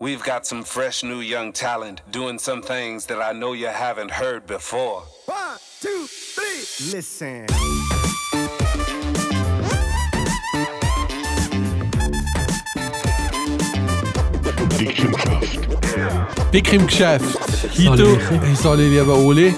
[0.00, 4.12] We've got some fresh new young talent doing some things that I know you haven't
[4.12, 5.02] heard before.
[5.26, 6.92] One, two, three.
[6.92, 7.46] Listen.
[16.52, 17.24] Dick im Geschäft.
[17.72, 18.20] Hito,
[18.54, 19.52] Sali lieber Oli.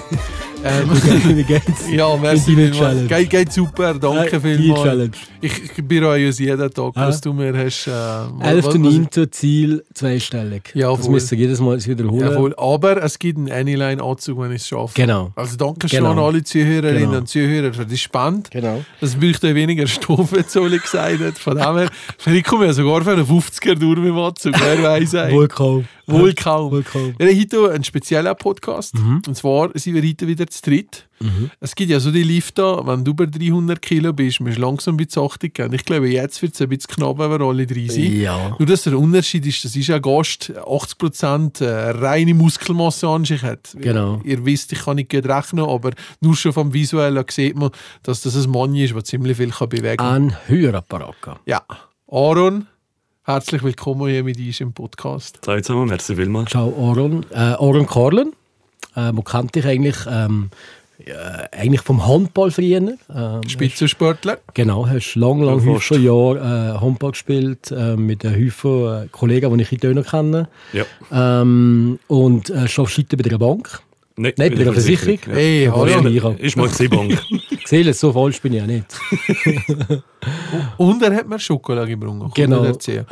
[0.63, 0.89] Ähm,
[1.97, 3.07] ja, merci vielmals.
[3.07, 5.09] Geht, geht super, danke die vielmals.
[5.41, 7.07] Ich, ich bereue es jeden Tag, Ah.
[7.07, 7.87] was du mir hast.
[7.87, 9.31] Äh, was- was- 11.9.
[9.31, 10.71] Ziel zweistellig.
[10.75, 12.29] Ja, das müssen jedes Mal wiederholen.
[12.31, 14.93] Jawohl, aber es gibt einen Anyline-Anzug, wenn ich es schaffe.
[14.95, 15.31] Genau.
[15.35, 16.11] Also danke schon Genau.
[16.11, 17.17] an alle Zuhörerinnen Genau.
[17.17, 18.49] und Zuhörer für die Spende.
[18.51, 18.83] Genau.
[18.99, 21.39] Das bräuchte weniger Stoff, wie Zoli gesagt.
[21.39, 24.83] Von dem her, vielleicht komme ich sogar für einen 50er durch mit dem Anzug, wer
[24.83, 25.13] weiß.
[25.31, 25.85] Wohl kaum.
[26.11, 26.71] Wohl kaum.
[26.71, 27.13] Wohl kaum.
[27.17, 28.95] Wir haben heute einen speziellen Podcast.
[28.95, 31.07] Und zwar sind wir heute wieder zu dritt.
[31.59, 34.95] Es gibt ja so die Lifte, wenn du über 300 Kilo bist, musst du langsam
[34.95, 35.73] ein bisschen Achtung geben.
[35.73, 38.13] Ich glaube, jetzt wird es ein bisschen knapp, wenn wir alle drei sind.
[38.13, 38.55] Ja.
[38.57, 43.41] Nur, dass der Unterschied ist, das ist ein Gast, 80% äh, reine Muskelmasse an sich
[43.43, 43.75] hat.
[43.77, 44.21] Genau.
[44.23, 47.69] Ihr wisst, ich kann nicht gut rechnen, aber nur schon vom Visuellen sieht man,
[48.03, 50.23] dass das ein Mann ist, der ziemlich viel kann bewegen kann.
[50.23, 51.39] Ein Hörapparat.
[51.45, 51.61] Ja.
[52.07, 52.67] Aaron,
[53.31, 55.39] herzlich willkommen hier mit uns im Podcast.
[55.47, 56.49] Hallo zusammen, merci vielmals.
[56.51, 57.25] Ciao, Aaron.
[57.31, 58.33] Äh, Aaron Karlen.
[58.93, 60.49] Äh, man kennt dich eigentlich, ähm,
[61.05, 61.13] äh,
[61.53, 62.81] eigentlich vom Handball früher.
[63.15, 64.39] Ähm, Spitzensportler.
[64.53, 69.07] Genau, hast lang, lang, Ja, Haufen Jahre äh, Handball gespielt äh, mit einem Haufen äh,
[69.09, 70.49] Kollegen, die ich in Döner kenne.
[70.73, 70.83] Ja.
[71.13, 73.81] Ähm, und äh, arbeitest heute bei der Bank.
[74.21, 75.17] Nein, Nicht bei der Versicherung.
[75.27, 75.33] Ja.
[75.33, 76.07] Hey, hallo.
[76.09, 76.29] ja.
[76.37, 77.19] Ist mal Bank.
[77.63, 78.85] Gesehen, so falsch bin ich ja nicht.
[80.77, 82.19] Und er hat mir Schokolade gebracht.
[82.19, 82.63] kann Genau.
[82.63, 83.03] Äh,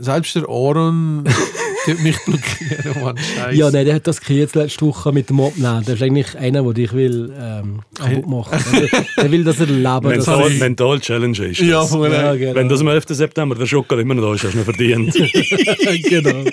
[0.00, 1.24] Selbst der Aaron
[1.86, 3.16] tut mich blockieren, Mann.
[3.16, 3.56] Scheiße.
[3.56, 5.82] Ja, nein, der hat das jetzt letzte Woche mit dem Abnehmen.
[5.86, 8.58] Der ist eigentlich einer, der dich will ähm, kaputt machen.
[8.72, 11.66] der, der will, dass er leben das Mental, Mental Challenge ist das.
[11.66, 12.12] Ja, voll.
[12.12, 12.54] ja, Ja, genau.
[12.54, 13.04] Wenn das am 11.
[13.08, 15.14] September der Schokolade immer noch da ist, hast du ihn verdient.
[16.08, 16.44] genau.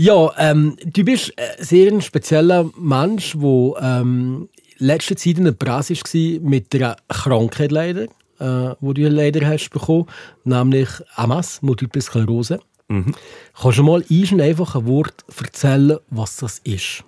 [0.00, 4.48] Ja, ähm, du bist ein sehr spezieller Mensch, der ähm,
[4.78, 8.04] letzte Zeit in der Presse war mit einer Krankheit leider,
[8.38, 10.06] äh, die du leider hast bekommen,
[10.44, 10.88] nämlich
[11.18, 12.60] MS, Multiple Sklerose.
[13.60, 17.04] Kannst du mal ein einfach ein Wort erzählen, was das ist?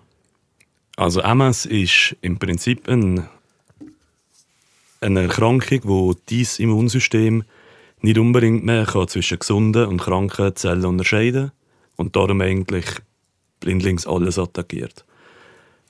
[0.96, 3.26] Also MS ist im Prinzip ein,
[5.00, 7.44] eine Erkrankung, wo dein Immunsystem
[8.02, 11.52] nicht unbedingt mehr kann zwischen gesunden und kranken Zellen unterscheiden
[11.96, 12.86] und darum eigentlich
[13.60, 15.04] blindlings alles attackiert.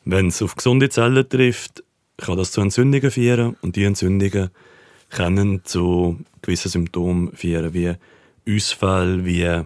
[0.04, 1.82] Wenn es auf gesunde Zellen trifft,
[2.16, 4.50] kann das zu Entzündungen führen und die Entzündungen
[5.10, 7.94] können zu gewissen Symptomen führen, wie
[8.48, 9.62] Ausfall, wie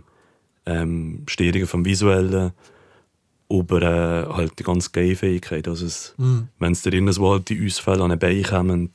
[0.66, 2.52] ähm, Störungen vom Visuellen,
[3.48, 5.68] über äh, halt die ganze Gehfähigkeit.
[5.68, 6.14] Also es,
[6.58, 8.90] wenn es dir irgendwo halt die Ausfälle an den Beinen kommen,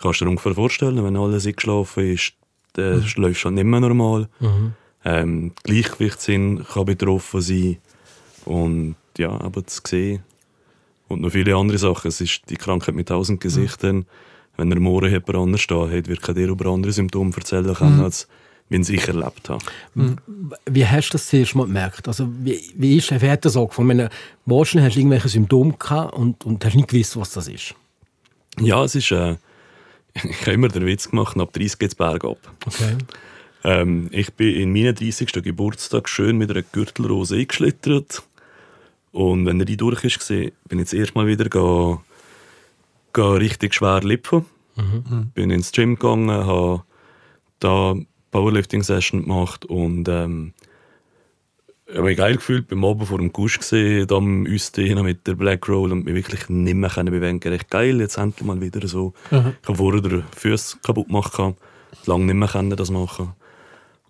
[0.00, 2.32] kannst du dir ungefähr vorstellen, wenn alles eingeschlafen ist,
[2.72, 4.28] dann läufst du halt nicht mehr normal.
[5.04, 7.78] Ähm, Gleichgewichtssinn kann betroffen sein.
[8.44, 10.22] Und ja, aber das sehen
[11.08, 12.08] und noch viele andere Sachen.
[12.08, 14.06] Es ist die Krankheit mit tausend Gesichtern.
[14.56, 18.00] Wenn er morgen jemand anders stehen hat, wird er dir über andere Symptome erzählen können,
[18.00, 18.28] als
[18.68, 19.64] wenn ich erlebt habe.
[20.66, 22.06] Wie hast du das zuerst mal gemerkt?
[22.08, 23.90] Also, wie, wie, ist, wie hat das angefangen?
[23.90, 24.10] Ich meine,
[24.46, 27.74] wahrscheinlich hast du irgendwelche Symptome gehabt und, und hast nicht gewusst, was das ist.
[28.60, 29.10] Ja, es ist.
[29.10, 29.36] Äh,
[30.14, 32.38] ich habe immer den Witz gemacht, ab 30 geht es bergab.
[32.66, 32.96] Okay.
[33.64, 35.32] Ähm, ich bin in meinem 30.
[35.42, 38.22] Geburtstag schön mit einer Gürtelrose eingeschlittert.
[39.10, 42.02] Und wenn er die durch ist, bin ich jetzt erstmal wieder ga,
[43.12, 44.44] ga richtig schwer lipfen.
[45.34, 46.82] Bin ins Gym gegangen, habe
[47.60, 47.94] da
[48.32, 50.52] Powerlifting-Session gemacht und ähm,
[51.86, 55.34] ich habe mich geil gefühlt, beim Abend vor dem Gusch gesehen, am Ausdehnen mit der
[55.34, 58.88] Black Roll und mich wirklich nicht mehr können bewegen Echt geil, jetzt endlich mal wieder
[58.88, 59.12] so.
[59.30, 61.38] Ich habe vorher den Füße kaputt gemacht,
[62.06, 63.34] lange nicht mehr können das machen.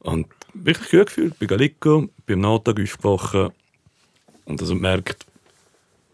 [0.04, 3.52] Und wirklich gut gefühlt, bin liegen, bin am Nachmittag aufgewacht
[4.44, 5.26] und also gemerkt,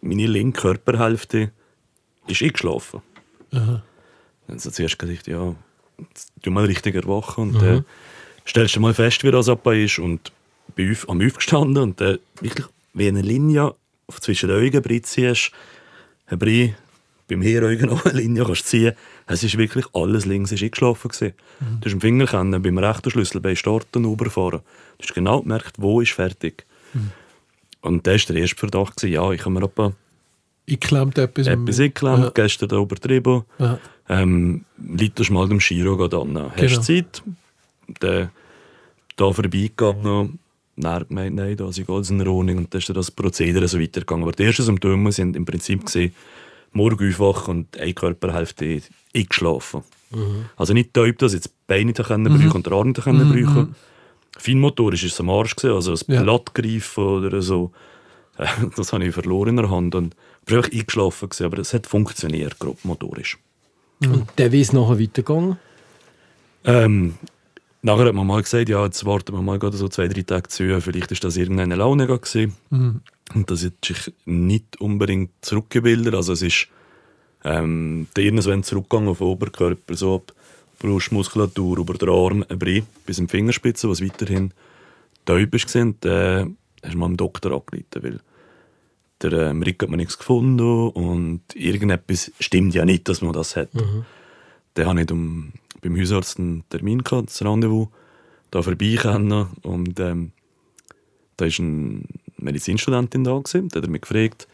[0.01, 1.51] meine linke Körperhälfte
[2.27, 3.03] ist eingeschlafen.
[4.47, 5.55] Dann so zuerst gedacht, ja,
[5.99, 7.51] jetzt tu mal richtig erwachen.
[7.51, 7.83] Und äh,
[8.47, 9.99] stellst du mal fest, wie das abba ist.
[9.99, 10.33] Und
[10.75, 13.75] bin auf, am aufgestanden und äh, wirklich wie eine Linie
[14.21, 15.53] zwischen den Augen ziehst,
[16.27, 16.75] aber ich
[17.31, 18.93] beim Heraugen noch eine Linie kannst ziehen,
[19.27, 21.33] es ist wirklich alles links ist eingeschlafen gewesen.
[21.81, 24.61] Du hast im Finger können, beim rechten Schlüssel bei Starten und überfahren.
[24.99, 26.65] Du hast genau gemerkt, wo ist fertig.
[27.83, 29.93] Und das war der erste Verdacht, gewesen, ja, ich habe mir etwa
[30.67, 31.47] Ich klemmt etwas.
[31.49, 33.45] am- etwas eingeklemmt, gestern da übertrieben.
[33.59, 33.79] Ja.
[34.09, 36.53] Ähm, Leitest mal dem Giro an.
[36.57, 36.81] Hast du Genau.
[36.83, 37.23] Zeit?
[38.03, 38.31] Der
[39.17, 40.39] da vorbeigegangen.
[40.77, 42.59] Dann gemeint, nein, da ist alles in Ordnung.
[42.59, 44.23] Und dann ist dann das Prozedere so weitergegangen.
[44.25, 46.15] Aber die ersten Symptome sind im Prinzip gesehen,
[46.73, 48.83] morgen aufwachen und eine Körperhälfte
[49.15, 49.83] eingeschlafen.
[50.57, 53.03] Also nicht taub, dass ich jetzt die Beine nicht können brauchen und den Arm nicht
[53.03, 53.75] können brauchen
[54.41, 56.23] feinmotorisch ist es am Arsch gewesen, also ein Ja.
[56.23, 57.73] Blattgreifen oder so.
[58.39, 58.47] Äh,
[58.77, 61.87] Das habe ich verloren in der Hand und ich war eingeschlafen, gewesen, aber es hat
[61.87, 63.39] funktioniert, grob motorisch.
[64.03, 65.59] Und der ist nachher weitergegangen.
[66.65, 67.15] Ähm,
[67.83, 70.49] nachher hat man mal gesagt, ja, jetzt warten wir mal gerade so zwei, drei Tage
[70.49, 72.55] zu, vielleicht ist das irgendeine Laune gewesen.
[73.35, 76.69] Und das hat sich nicht unbedingt zurückgebildet, also es ist
[77.45, 80.35] ähm, der irgendwann zurückgegangen auf den Oberkörper, so ab
[80.79, 84.53] Brustmuskulatur, über den Arm, ein Brei, bis in die Fingerspitze, was weiterhin
[85.25, 85.83] taub ist gewesen.
[85.83, 86.47] Und, äh,
[86.83, 88.21] hast du mal am Doktor angerufen, weil
[89.23, 93.57] der ähm, Rick hat mir nichts gefunden und irgendetwas stimmt ja nicht, dass man das
[93.57, 93.69] hat.
[94.75, 97.89] Dann hatte ich um, beim Hausarzt einen Termin, gehabt, das Rendezvous,
[98.51, 100.33] da vorbeikommen und ähm,
[101.37, 102.01] da war eine
[102.43, 104.49] Medizinstudentin da, gewesen, die hat mich gefragt,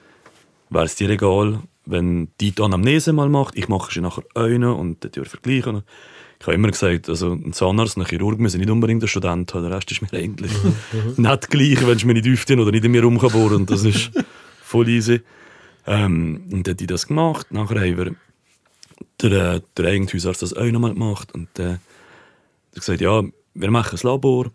[0.71, 4.75] wäre es dir egal, wenn die die Anamnese mal macht, ich mache sie nachher eine
[4.75, 5.83] und dann vergleichen.
[6.39, 9.63] Ich habe immer gesagt, also ein Zahnarzt, ein Chirurg müssen nicht unbedingt ein Student haben,
[9.63, 10.53] der Rest ist mir eigentlich
[11.17, 14.11] nicht gleich, wenn ich mir nicht öffnen oder nicht in mir rumbohren das ist
[14.63, 15.23] voll easy.
[15.87, 18.15] Ähm, und dann hat die das gemacht, nachher haben wir
[19.23, 21.33] der, äh, der eigene Hausarzt das auch nochmal gemacht.
[21.33, 21.81] Und äh, hat
[22.75, 23.23] gesagt, ja,
[23.55, 24.51] wir machen ein Labor,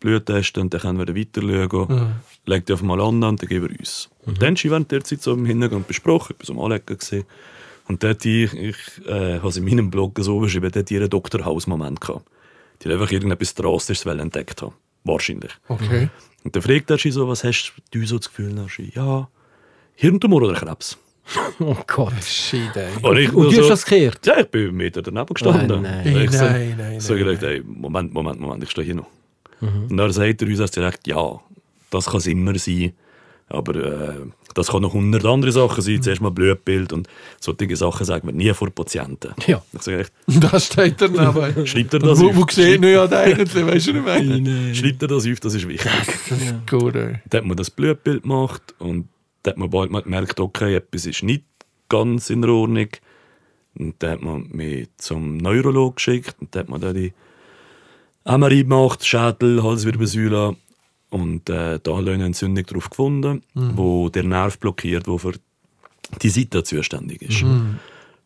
[0.00, 2.14] Blut testen und dann können wir dann weiter schauen.
[2.46, 4.08] Legt die auf mal an und dann geben wir uns.
[4.26, 6.86] Und dann haben während der Zeit so im Hintergrund besprochen, so am Anlegen.
[6.86, 7.24] Gewesen.
[7.86, 8.76] Und dort ich, ich
[9.06, 12.24] äh, habe es in meinem Blog so beschrieben, dort ihren Doktorhaus-Moment gehabt.
[12.80, 14.74] Die haben einfach irgendetwas Drastisches entdeckt haben.
[15.04, 15.52] Wahrscheinlich.
[15.68, 16.08] Okay.
[16.44, 18.54] Und dann fragt er sie so, was hast du so das Gefühl?
[18.54, 19.28] Dann sie, ja,
[19.94, 20.98] Hirntumor oder Krebs?
[21.60, 22.24] Oh Gott.
[22.24, 22.88] Shit, ey.
[23.02, 24.26] Und, ich Und du hast so, das gehört?
[24.26, 25.82] ja, ich bin Meter daneben gestanden.
[25.82, 26.24] Nein, nein.
[26.24, 29.06] ich so, Nein, nein, so nein, gedacht, ey, Moment, Moment, Moment, ich stehe hier noch.
[29.60, 31.40] Und dann sagt er uns erst direkt, ja,
[31.90, 32.92] das kann es immer sein.
[33.48, 34.14] Aber äh,
[34.54, 36.00] das kann noch hundert andere Sachen sein.
[36.00, 37.08] Zuerst mal Blutbild und
[37.40, 39.34] solche Sachen sagen wir nie vor Patienten.
[39.46, 39.60] Ja.
[39.72, 41.66] Ich sage echt, Das steht daneben.
[41.66, 42.36] schreibt er das Wo, auf?
[42.36, 44.74] wo sieht man ja eigentlich, weißt du, was ich meine?
[44.74, 45.90] Schreibt er das auf, das ist wichtig.
[46.68, 47.18] Gut, ey.
[47.28, 49.08] Dann hat man das Blutbild gemacht und
[49.42, 51.44] dann hat man bald mal gemerkt, okay, etwas ist nicht
[51.88, 52.88] ganz in Ordnung.
[53.76, 57.12] Und dann hat man mich zum Neurolog geschickt und dann hat man da die
[58.38, 60.56] MRI gemacht, Schädel, Halswirbelsäule
[61.10, 65.32] und äh, da haben wir eine Entzündung drauf gefunden, wo der Nerv blockiert, wo für
[66.22, 67.42] die Seite zuständig ist.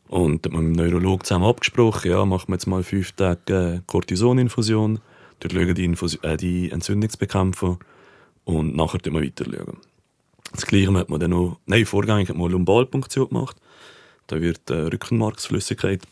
[0.09, 3.77] Und hat man mit dem Neurolog zusammen abgesprochen, ja, machen wir jetzt mal fünf Tage
[3.77, 5.01] äh, Cortisoninfusion,
[5.41, 7.79] dort schauen die, Infus äh, die Entzündung zu bekämpfen
[8.45, 9.45] und nachher schauen wir weiter.
[9.47, 9.79] Schauen.
[10.53, 13.57] Das Gleiche hat man dann noch, nein, vorgängig hat man Lumbalpunktion gemacht.
[14.27, 16.03] Da wird äh, Rückenmarksflüssigkeit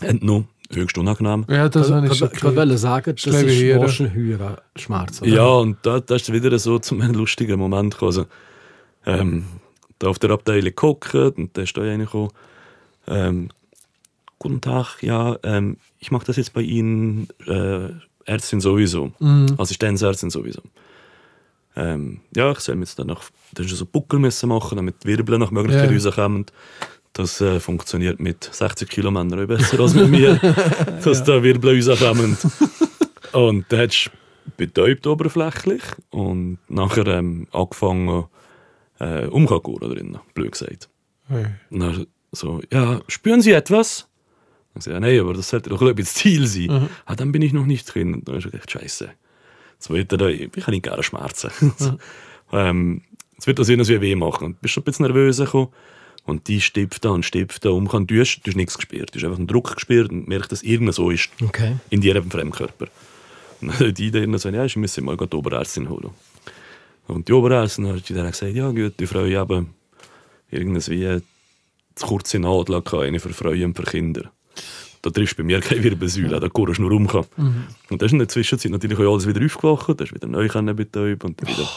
[0.00, 1.44] entnommen, höchst unangenehm.
[1.48, 2.78] Ja, das habe ich Ich schon wollte gehört.
[2.78, 5.22] sagen, das glaube ist ich, wahrscheinlich höherer Schmerz.
[5.22, 5.30] oder?
[5.30, 8.08] Ja, und da, da ist wieder so zum einen lustigen Moment gekommen.
[8.08, 8.26] Also,
[9.06, 9.44] ähm,
[9.98, 12.30] da auf der Abteilung geguckt und da ist da einer gekommen.
[13.06, 13.48] Ähm,
[14.40, 17.88] Guten Tag, ja, ähm, ich mache das jetzt bei Ihnen, äh,
[18.24, 19.10] Ärztin sowieso,
[19.56, 20.62] Assistenzärztin sowieso.
[21.74, 23.24] Ähm, ja, ich soll mir jetzt dann noch
[23.54, 25.96] dann so Buckel müssen machen, damit die Wirbel nach Möglichkeit Ja.
[25.96, 26.46] rauskommen.
[27.12, 30.36] Das äh, funktioniert mit 60 Kilo Männern auch besser als mit mir,
[31.04, 32.36] dass da Wirbel rauskommen.
[33.32, 34.10] Und dann hat es
[34.56, 38.24] betäubt oberflächlich und nachher ähm, angefangen
[39.00, 40.88] äh, umzukuren drinnen, blöd gesagt.
[41.28, 41.46] Hey.
[41.70, 44.08] Und dann so, ja, spüren Sie etwas?
[44.74, 46.88] Dann sage ich, ja, nein, aber das sollte doch ein bisschen das Ziel sein.
[47.06, 48.14] Ah, dann bin ich noch nicht drin.
[48.14, 49.10] Und dann ist er gedacht, scheiße.
[49.74, 51.50] Jetzt wird er da, ich kann nicht gerne schmerzen.
[52.52, 53.02] ähm,
[53.34, 54.44] jetzt wird das irgendwie weh machen.
[54.46, 55.68] Und bist schon ein bisschen nervös gekommen.
[56.28, 57.86] Und die stipft da und stipft da um.
[57.86, 59.14] Du hast, du hast nichts gespürt.
[59.14, 61.30] Du hast einfach einen Druck gespürt und merkst, dass irgendwas so ist.
[61.42, 61.76] Okay.
[61.88, 62.88] In jedem Fremdkörper.
[63.62, 66.10] Und dann die dann so, ja, ich müsse mal die Oberärztin holen.
[67.06, 69.74] Und die Oberärztin hat dann gesagt, ja gut, die Frau haben
[70.50, 71.20] irgendwas wie
[71.94, 74.30] zu kurze Nadel eine für Frauen und für Kinder.
[75.00, 77.08] Da triffst du bei mir keine Wirbelsäule, da kurst du nur rum.
[77.08, 80.46] Und dann ist in der Zwischenzeit natürlich auch alles wieder aufgewacht, da ist wieder neu
[80.74, 81.68] betäubt und wieder...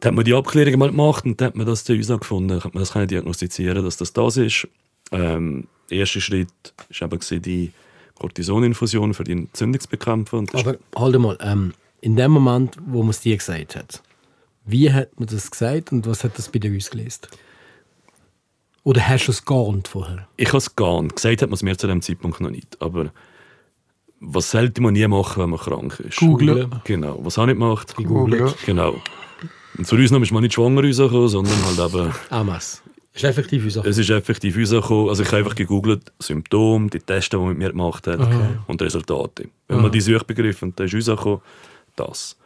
[0.00, 2.60] Dann hat man die Abklärung mal gemacht und dann hat man das zu uns gefunden,
[2.62, 4.68] man das können diagnostizieren, dass das das ist.
[5.10, 6.48] Ähm, der erste Schritt
[6.98, 7.72] war eben die
[8.18, 10.50] Cortisoninfusion für die Entzündungsbekämpfung.
[10.52, 14.02] Aber halt mal, ähm, in dem Moment, wo man es dir gesagt hat,
[14.64, 17.28] wie hat man das gesagt und was hat das bei dir ausgelöst?
[18.84, 20.28] Oder hast du es geahnt vorher?
[20.36, 21.16] Ich habe es geahnt.
[21.16, 22.80] Gesagt hat man es mir zu dem Zeitpunkt noch nicht.
[22.80, 23.12] Aber
[24.20, 26.18] was sollte man nie machen, wenn man krank ist?
[26.18, 26.70] Googlen.
[26.84, 27.18] Genau.
[27.22, 27.94] Was habe ich gemacht?
[27.96, 28.52] Googeln.
[28.66, 28.94] Genau.
[29.78, 32.82] Und zu uns ist man nicht schwanger rausgekommen, sondern halt eben, Amas.
[33.14, 35.08] Ist effektiv unsere es ist effektiv rausgekommen.
[35.08, 38.20] Also ich habe einfach gegoogelt, Symptome, die Tests, die man mit mir gemacht hat
[38.66, 39.48] und Resultate.
[39.66, 41.40] Wenn man die Suchbegriffe und dann ist rausgekommen,
[41.96, 42.36] das.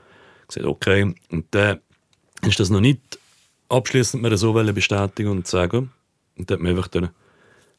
[0.42, 1.14] Ich gesagt, okay.
[1.30, 1.80] Und dann
[2.46, 3.00] ist das noch nicht
[3.68, 5.90] abschließend mir so bestätigen und sagen.
[6.36, 7.12] Und dann hat mir einfach der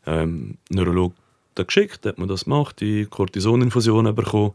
[0.06, 1.14] ähm, Neurolog
[1.56, 4.54] da geschickt, hat man das gemacht, die Cortisoninfusion bekommen.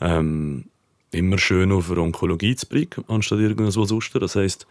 [0.00, 0.64] Ähm,
[1.12, 4.14] immer schön auf eine Onkologie zu bringen, anstatt irgendwas sonst.
[4.14, 4.66] Das heisst,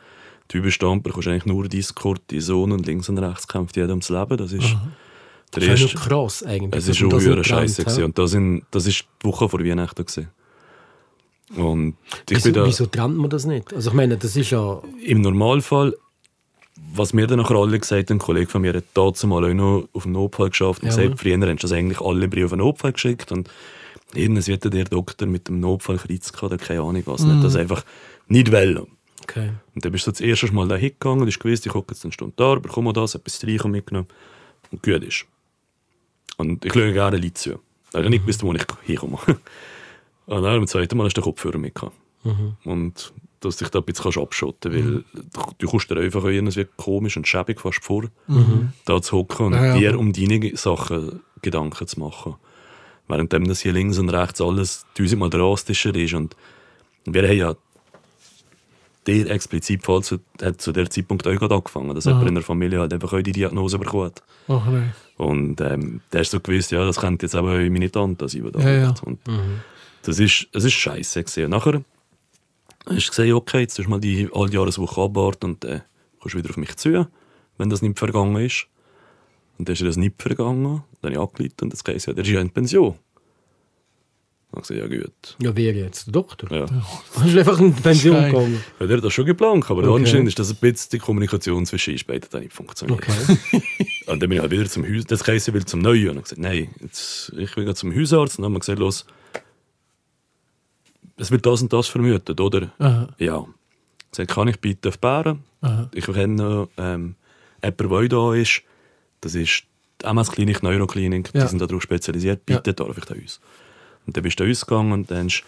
[0.47, 4.37] du überstand bekommst eigentlich nur dein Cortison und links und rechts kämpft jeder ums Leben.
[4.37, 4.79] Das ist der
[5.51, 5.97] Das ja erste.
[5.97, 6.81] krass eigentlich.
[6.83, 8.03] Es ist das höher Scheiße hä?
[8.03, 10.29] Und das, sind, das ist die Woche vor Weihnachten gewesen.
[11.57, 11.95] Und
[12.29, 13.73] ich Wieso, bin da wieso trennt man das nicht?
[13.73, 14.79] Also ich meine, das ist ja...
[15.03, 15.95] im Normalfall,
[16.93, 19.53] was mir dann nachher alle gesagt haben, ein Kollege von mir hat dazu mal auch
[19.53, 20.95] noch auf den Notfall geschafft und Ja.
[20.95, 23.49] gesagt, früher haben das eigentlich alle Briefe auf den Notfall geschickt und
[24.13, 27.55] irgendwas wird der Doktor mit dem Notfall Kreuz gehabt oder keine Ahnung was, nicht das
[27.55, 27.83] einfach
[28.27, 28.87] nicht wollen.
[29.23, 29.51] Okay.
[29.75, 32.03] Und dann bist du das erste Mal da hingegangen und hast gewusst, ich gucke jetzt
[32.03, 34.07] eine Stunde da, bekomme das, etwas Streichen mitgenommen
[34.71, 35.25] und gut ist.
[36.37, 37.59] Und ich schaue gerne Leute zu.
[37.89, 39.17] Ich habe nicht gewusst, wo ich hinkomme.
[40.25, 41.95] Und dann beim zweiten Mal hast du den Kopfhörer mitgehabt.
[42.63, 46.23] Und dass du dich da ein bisschen kannst abschotten weil du, du kommst dir einfach
[46.25, 48.05] irgendwie komisch und schäbig fast vor,
[48.85, 49.77] da zu hocken und Ja, ja.
[49.77, 52.35] dir um deine Sachen Gedanken zu machen.
[53.09, 56.13] Währenddem das hier links und rechts alles tausendmal drastischer ist.
[56.13, 56.35] Und
[57.05, 57.55] wir haben ja
[59.07, 62.43] der explizit Fall zu, hat zu der Zeitpunkt auch gerade angefangen, dass jemand in der
[62.43, 64.21] Familie halt einfach auch die Diagnose bekommen hat.
[64.47, 64.93] Ach nein.
[65.17, 68.43] Und ähm, der ist so gewusst, ja, das könnte jetzt aber auch meine Tante sein,
[68.43, 68.93] die da Ja, ja.
[69.03, 69.19] Und
[70.03, 71.45] das ist, es ist scheiße gewesen.
[71.45, 71.81] Und nachher
[72.85, 75.81] hast du gesehen, okay, jetzt tust du mal die Alljahreswoche abwarten und dann
[76.19, 77.07] kommst du wieder auf mich zu,
[77.57, 78.67] wenn das nicht vergangen ist.
[79.59, 80.83] Und dann ist das nicht vergangen.
[81.01, 82.95] Dann habe ich angerufen und das heisst, ja, der ist ja in Pension.
[84.51, 85.35] Dann habe ich gesagt, ja gut.
[85.39, 86.07] Ja, wer jetzt?
[86.07, 86.51] Der Doktor?
[86.51, 86.65] Ja.
[87.13, 88.31] Du hast einfach in die Pension Scheiße.
[88.31, 88.63] gegangen.
[88.79, 89.99] Ja, der hat das schon geplant, aber Okay.
[90.01, 92.99] anscheinend ist das ein bisschen die Kommunikation zwischen uns beiden dann nicht funktioniert.
[93.03, 93.61] Okay.
[94.07, 96.09] Und dann bin ich halt wieder zum Haus, das heisst, ich will zum Neuen.
[96.11, 98.39] Und ich gesagt, nein, jetzt, ich will zum Hausarzt.
[98.39, 99.05] Und dann haben wir gesagt, los,
[101.17, 102.71] es wird das und das vermutet, oder?
[102.79, 103.09] Aha.
[103.19, 103.45] Ja.
[104.05, 105.43] Ich gesagt, kann ich bitte auf Bären?
[105.61, 105.89] Aha.
[105.93, 107.15] Ich kenne noch ähm,
[107.63, 108.61] jemanden, der da ist.
[109.21, 109.63] Das ist
[110.01, 111.31] die MS-Klinik, Neuroklinik.
[111.33, 111.43] Ja.
[111.43, 112.45] Die sind darauf spezialisiert.
[112.45, 113.39] Bitte darf ich da uns.
[114.05, 115.43] Und dann bist du da uns gegangen und dann hast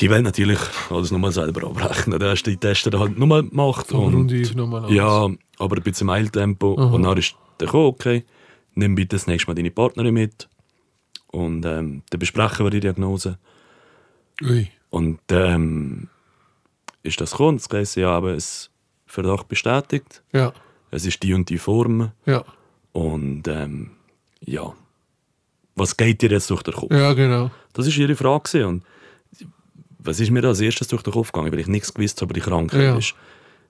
[0.00, 0.58] die wollen natürlich
[0.88, 2.18] alles nochmal selber abrechnen.
[2.18, 3.86] Dann hast du die Tests halt nochmal gemacht.
[3.88, 4.92] Vom und, Grundauf nochmal.
[4.92, 6.76] Ja, aber ein bisschen Eiltempo.
[6.78, 6.94] Aha.
[6.94, 8.24] Und dann ist der gekommen, okay,
[8.74, 10.48] nimm bitte das nächste Mal deine Partnerin mit.
[11.26, 13.38] Und ähm, dann besprechen wir die Diagnose.
[14.42, 14.70] Ui.
[14.88, 16.08] Und ähm,
[17.02, 17.58] ist das gekommen.
[17.58, 18.70] Das heisst, ja, aber es
[19.06, 20.22] Verdacht bestätigt.
[20.32, 20.52] Ja.
[20.90, 22.12] Es ist die und die Form.
[22.24, 22.44] Ja.
[22.92, 23.90] Und ähm,
[24.44, 24.72] ja,
[25.76, 26.92] was geht dir jetzt durch den Kopf?
[26.92, 27.50] Ja, genau.
[27.72, 28.42] Das war ihre Frage.
[28.50, 28.64] gewesen.
[28.66, 28.82] Und
[29.98, 32.34] was ist mir als erstes durch den Kopf gegangen, weil ich nichts gewusst habe, aber
[32.34, 32.96] die Krankheit Ja.
[32.96, 33.14] ist.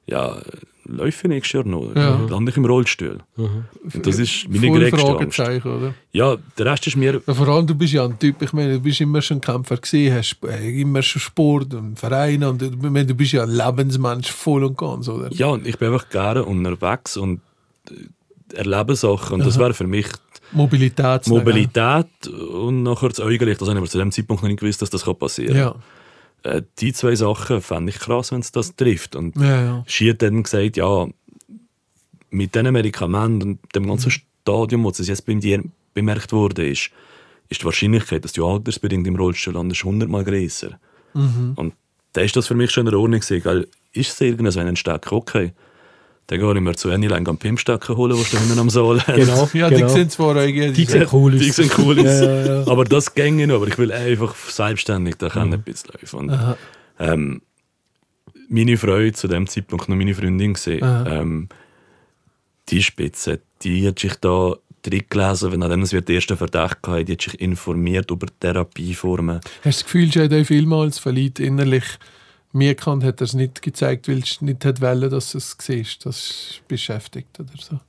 [0.07, 0.41] Ja,
[0.87, 1.95] läufe ich nächstes Jahr noch?
[1.95, 2.19] Ja.
[2.29, 3.19] Lande ich im Rollstuhl?
[3.37, 5.39] Und das ist meine Voll Angst.
[5.39, 5.95] Oder?
[6.11, 7.23] Ja, der Rest ist mir...
[7.25, 9.77] Ja, vor allem, du bist ja ein Typ, ich meine, du bist immer schon Kämpfer
[9.77, 13.51] gewesen, hast äh, immer schon Sport und Vereine und ich meine, du bist ja ein
[13.51, 15.31] Lebensmensch voll und ganz, oder?
[15.33, 17.41] Ja, und ich bin einfach gerne unterwegs und
[18.53, 19.35] äh, erlebe Sachen.
[19.35, 20.07] Und das wäre für mich
[20.53, 21.27] Mobilität.
[21.29, 23.61] Mobilität und nachher das Augenlicht.
[23.61, 25.77] Das habe ich aber zu dem Zeitpunkt noch nicht gewusst, dass das passieren Ja,
[26.43, 26.53] kann.
[26.53, 29.15] Äh, die zwei Sachen fände ich krass, wenn es das trifft.
[29.17, 30.11] Und ja, ja.
[30.11, 31.07] Hat dann gesagt, ja,
[32.31, 35.63] mit diesen Medikamenten und dem ganzen Stadium, wo es jetzt bei dir
[35.95, 36.91] bemerkt wurde, ist,
[37.49, 40.79] ist die Wahrscheinlichkeit, dass du altersbedingt im Rollstuhl landest, hundertmal größer.
[41.13, 41.75] Und
[42.13, 45.13] da ist das für mich schon in Ordnung gewesen, ist es irgendwas, wenn ein Stecker,
[45.13, 45.53] okay,
[46.31, 49.17] dann gehe ich mir zu Anylang am Pimpstecker holen, was da hinten am Saal hat.
[49.17, 49.51] Genau.
[49.53, 49.89] Ja, genau.
[49.89, 50.75] die sind zwar eigentlich.
[50.75, 51.41] Die sehen cool aus.
[51.41, 52.05] Die sind cool aus.
[52.05, 52.67] Ja, ja, ja.
[52.69, 56.57] Aber das ginge noch, aber ich will einfach selbstständig da können ein bisschen laufen.
[57.01, 57.43] Ähm,
[58.49, 61.21] meine Frau, zu dem Zeitpunkt noch meine Freundin gesehen, Aha.
[61.21, 61.49] ähm,
[62.69, 67.09] die Spitze, die hat sich da drin gelesen, wenn dann wird der erste Verdacht gehabt,
[67.09, 69.41] die hat sich informiert über Therapieformen.
[69.41, 71.85] Hast du das Gefühl, sie hat euch vielmals verliebt innerlich
[72.53, 75.57] mir kann, hat er es nicht gezeigt, weil es nicht hat wollen, dass du es
[75.61, 76.05] siehst.
[76.07, 77.81] Das ist beschäftigt oder so.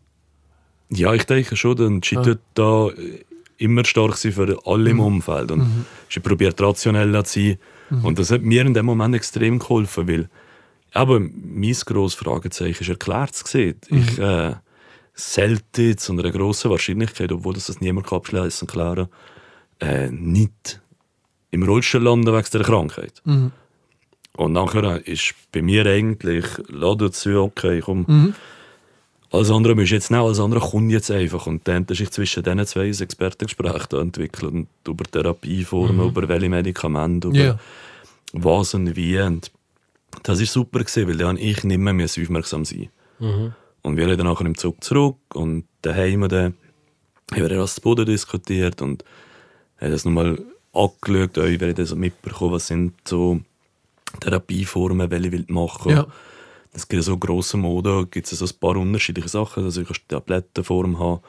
[0.89, 2.35] Ja, ich denke schon, dann sie Ah.
[2.53, 3.23] da äh,
[3.57, 7.57] immer stark sein für alle im Umfeld und sie probiert rationell zu sein
[8.03, 10.29] und das hat mir in dem Moment extrem geholfen, weil
[10.93, 13.77] aber mein grosses Fragezeichen ist erklärt zu sehen.
[13.89, 14.55] Ich äh,
[15.13, 19.07] selten zu einer grossen Wahrscheinlichkeit, obwohl das, das niemand abschließen kann,
[19.79, 20.81] äh, nicht
[21.51, 23.21] im Rollstuhl landen wegen der Krankheit.
[24.41, 28.33] Und nachher ist bei mir eigentlich, lade zu, okay, komm,
[29.29, 31.45] alles andere musst du jetzt nicht, alles andere kommt jetzt einfach.
[31.45, 34.51] Und dann hat sich zwischen diesen zwei ein Expertengespräch entwickelt.
[34.51, 37.59] Und über Therapieformen, über welche Medikamente, über Ja.
[38.33, 39.19] was und wie.
[39.19, 39.51] Und
[40.23, 42.89] das war super, gewesen, weil dann ich nicht mehr aufmerksam sein
[43.83, 46.55] Und wir dann nachher im Zug zurück und daheim dann
[47.31, 49.05] haben wir das Boden diskutiert und
[49.79, 50.39] haben das nochmal
[50.73, 53.39] angeschaut, auch, wir das mitbekommen, was sind so
[54.19, 56.07] Therapieformen, welche ich will machen Ja.
[56.73, 59.63] es gibt so grosse Mode, gibt es so ein paar unterschiedliche Sachen.
[59.63, 61.21] Also du kannst Tablettenform haben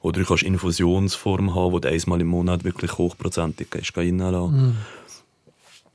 [0.00, 4.76] oder du kannst Infusionsform haben, wo du einmal im Monat wirklich hochprozentig kannst reinlassen.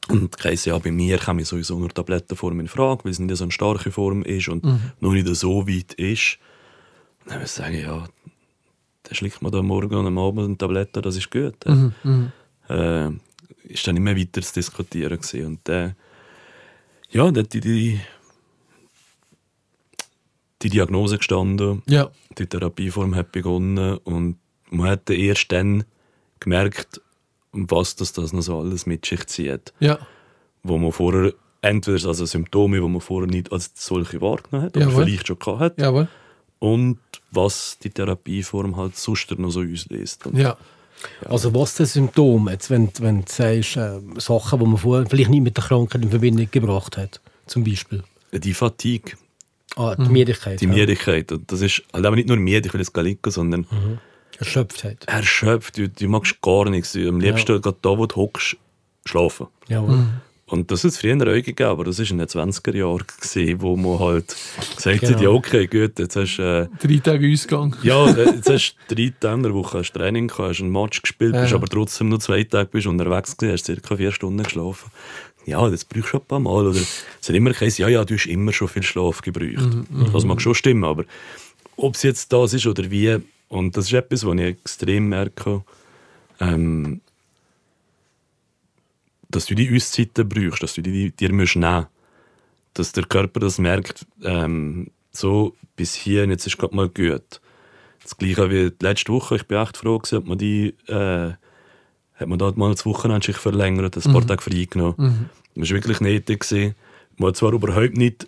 [0.09, 3.45] Und heisst, ja, bei mir ich sowieso nur Tablettenform in Frage, weil es nicht so
[3.45, 4.63] eine starke Form ist und
[4.99, 6.39] noch nicht so weit ist.
[7.25, 8.05] Dann würde ich sagen, ja,
[9.03, 11.55] dann schlägt man da morgen und am Abend eine Tablette, das ist gut.
[12.69, 13.09] Äh,
[13.63, 15.45] ist dann mehr weiter zu diskutieren gewesen.
[15.45, 15.91] Und äh,
[17.13, 17.99] ja, die, die,
[20.61, 22.09] die Diagnose gestanden, Ja.
[22.37, 24.37] die Therapieform hat begonnen und
[24.69, 25.83] man hat erst dann
[26.39, 27.01] gemerkt,
[27.51, 29.73] was das, das noch so alles mit sich zieht.
[29.79, 29.99] Ja.
[30.63, 34.85] Wo man vorher, entweder also Symptome, die man vorher nicht als solche wahrgenommen hat, aber
[34.87, 35.05] Jawohl.
[35.05, 36.07] vielleicht schon gehabt hat, Jawohl.
[36.59, 36.97] und
[37.31, 40.25] was die Therapieform halt sonst noch so auslöst.
[40.25, 40.57] Und Ja.
[41.25, 45.29] Also was sind Symptome, jetzt, wenn, wenn du sagst, äh, Sachen, die man vorher vielleicht
[45.29, 48.03] nicht mit der Krankheit in Verbindung gebracht hat, zum Beispiel?
[48.31, 49.13] Die Fatigue,
[49.75, 50.61] Ah, die Müdigkeit.
[50.61, 50.71] die ja.
[50.71, 53.65] Müdigkeit, und das ist halt aber nicht nur müde, ich will jetzt gar liegen, sondern
[54.39, 55.03] Erschöpftheit.
[55.05, 56.95] erschöpft, du, du magst gar nichts.
[56.95, 58.57] Am liebsten gerade da, wo du hockst,
[59.05, 59.47] schlafen.
[59.67, 60.05] Jawohl.
[60.53, 63.61] Und das hat es früher auch gegeben, aber das war in den 20er Jahren, gewesen,
[63.61, 64.35] wo man halt
[64.75, 65.21] gesagt hat, Genau.
[65.23, 66.69] ja okay, gut, jetzt hast du...
[66.81, 67.75] Äh, Drei Tage Ausgang.
[67.81, 70.71] ja, äh, jetzt hast du drei Tage in der Woche hast Training gehabt, hast einen
[70.71, 71.57] Match gespielt, bist Ja.
[71.57, 74.91] aber trotzdem nur zwei Tage bist unterwegs gewesen, hast circa vier Stunden geschlafen.
[75.47, 76.67] Ja, das brauchst du ein paar Mal.
[76.67, 79.67] Oder es hat immer geheißen, ja, ja, du hast immer schon viel Schlaf gebraucht.
[80.13, 81.03] Das mag schon stimmen, aber
[81.77, 83.17] ob es jetzt das ist oder wie,
[83.49, 85.63] und das ist etwas, was ich extrem merke,
[86.39, 87.01] ähm,
[89.35, 91.87] dass du die Auszeiten brauchst, dass du die dir musst nehmen
[92.73, 97.39] dass der Körper das merkt, ähm, so bis hier, und jetzt ist gerade mal gut.
[98.01, 101.33] Das gleiche wie letzte Woche, ich bin echt froh gewesen, ob man die, äh,
[102.15, 105.29] hat man dort mal das Wochenende sich verlängert, ein paar Tage freigenommen.
[105.55, 106.39] Das war wirklich nötig.
[106.39, 106.75] Gewesen.
[107.17, 108.27] Man hat zwar überhaupt nicht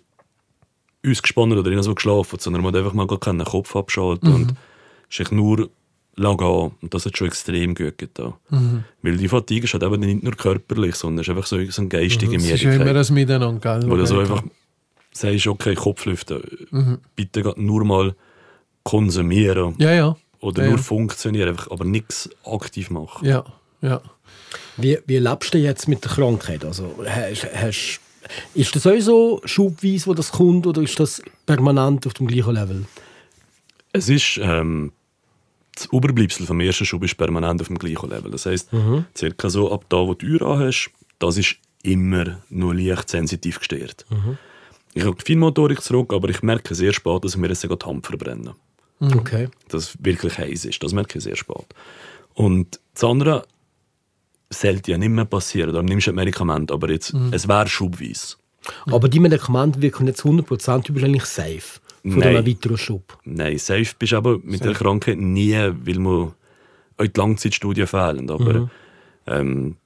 [1.04, 4.54] ausgespannt oder so geschlafen, sondern man hat einfach mal gar keinen Kopf abschalten und
[5.10, 5.70] sich nur
[6.16, 6.72] lag an.
[6.80, 8.34] Und das hat schon extrem gut getan.
[9.02, 11.82] Weil die Fatigue ist halt eben nicht nur körperlich, sondern es ist einfach so, so
[11.82, 13.08] eine geistige Es ist ja immer Müdigkeit.
[13.10, 13.90] ein Miteinander, gell?
[13.90, 14.42] Wo du so einfach
[15.12, 18.14] sagst, okay, Kopflüften, bitte grad nur mal
[18.82, 20.16] konsumieren Ja, ja.
[20.40, 20.82] oder ja, nur ja.
[20.82, 23.26] funktionieren, einfach, aber nichts aktiv machen.
[23.26, 23.44] Ja,
[23.82, 24.00] ja.
[24.76, 26.64] Wie, wie lebst du jetzt mit der Krankheit?
[26.64, 28.00] Also, hast, hast,
[28.54, 32.84] ist das sowieso schubweise, wo das kommt, oder ist das permanent auf dem gleichen Level?
[33.92, 34.92] Es ist, ähm,
[35.76, 38.30] das Überbleibsel vom ersten Schub ist permanent auf dem gleichen Level.
[38.30, 38.70] Das heisst,
[39.16, 43.58] circa so ab da, wo du die Uhr hast, das ist immer nur leicht sensitiv
[43.60, 44.04] gestört.
[44.94, 47.86] Ich habe die Feinmotorik zurück, aber ich merke sehr spät, dass mir jetzt sogar die
[47.86, 48.54] Hand verbrennen.
[48.98, 49.48] Okay.
[49.68, 50.82] dass es wirklich heiß ist.
[50.82, 51.66] Das merke ich sehr spät.
[52.32, 53.44] Und das andere
[54.48, 55.74] sollte ja nicht mehr passieren.
[55.74, 58.36] Da nimmst du ein Medikament, aber jetzt, es wäre schubweise.
[58.86, 61.80] Aber die Medikamente wirken jetzt 100%, du bist eigentlich safe
[62.10, 62.36] von Nein.
[62.36, 63.18] einem weiteren Schub.
[63.24, 66.34] Nein, safe bist du aber mit der Krankheit nie, weil man
[66.98, 68.30] auch die Langzeitstudien fehlen.
[68.30, 68.70] Aber
[69.26, 69.76] ähm,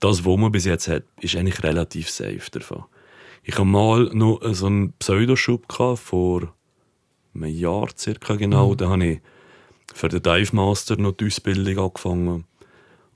[0.00, 2.84] das, was man bis jetzt hat, ist eigentlich relativ safe davon.
[3.42, 6.52] Ich hatte mal noch so einen Pseudoschub gehabt, vor
[7.34, 8.74] einem Jahr circa genau.
[8.74, 9.20] Da habe ich
[9.94, 12.44] für den Dive Master noch die Ausbildung angefangen.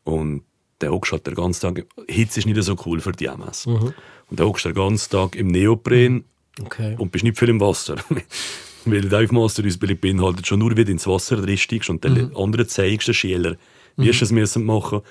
[0.05, 0.43] Und
[0.81, 1.87] der hockst halt den ganzen Tag.
[2.09, 3.67] Hitze ist nicht so cool für die MS.
[3.67, 6.25] Und der hockst den ganzen Tag im Neopren
[6.61, 6.97] Okay.
[6.99, 7.97] und bist nicht viel im Wasser.
[8.85, 12.69] Weil Dive Master Ausbildung beinhaltet schon nur, wie du ins Wasser drinsteigst und den anderen
[12.69, 13.57] zeigst, den Schüler,
[13.97, 15.03] wie hast du es müssen machen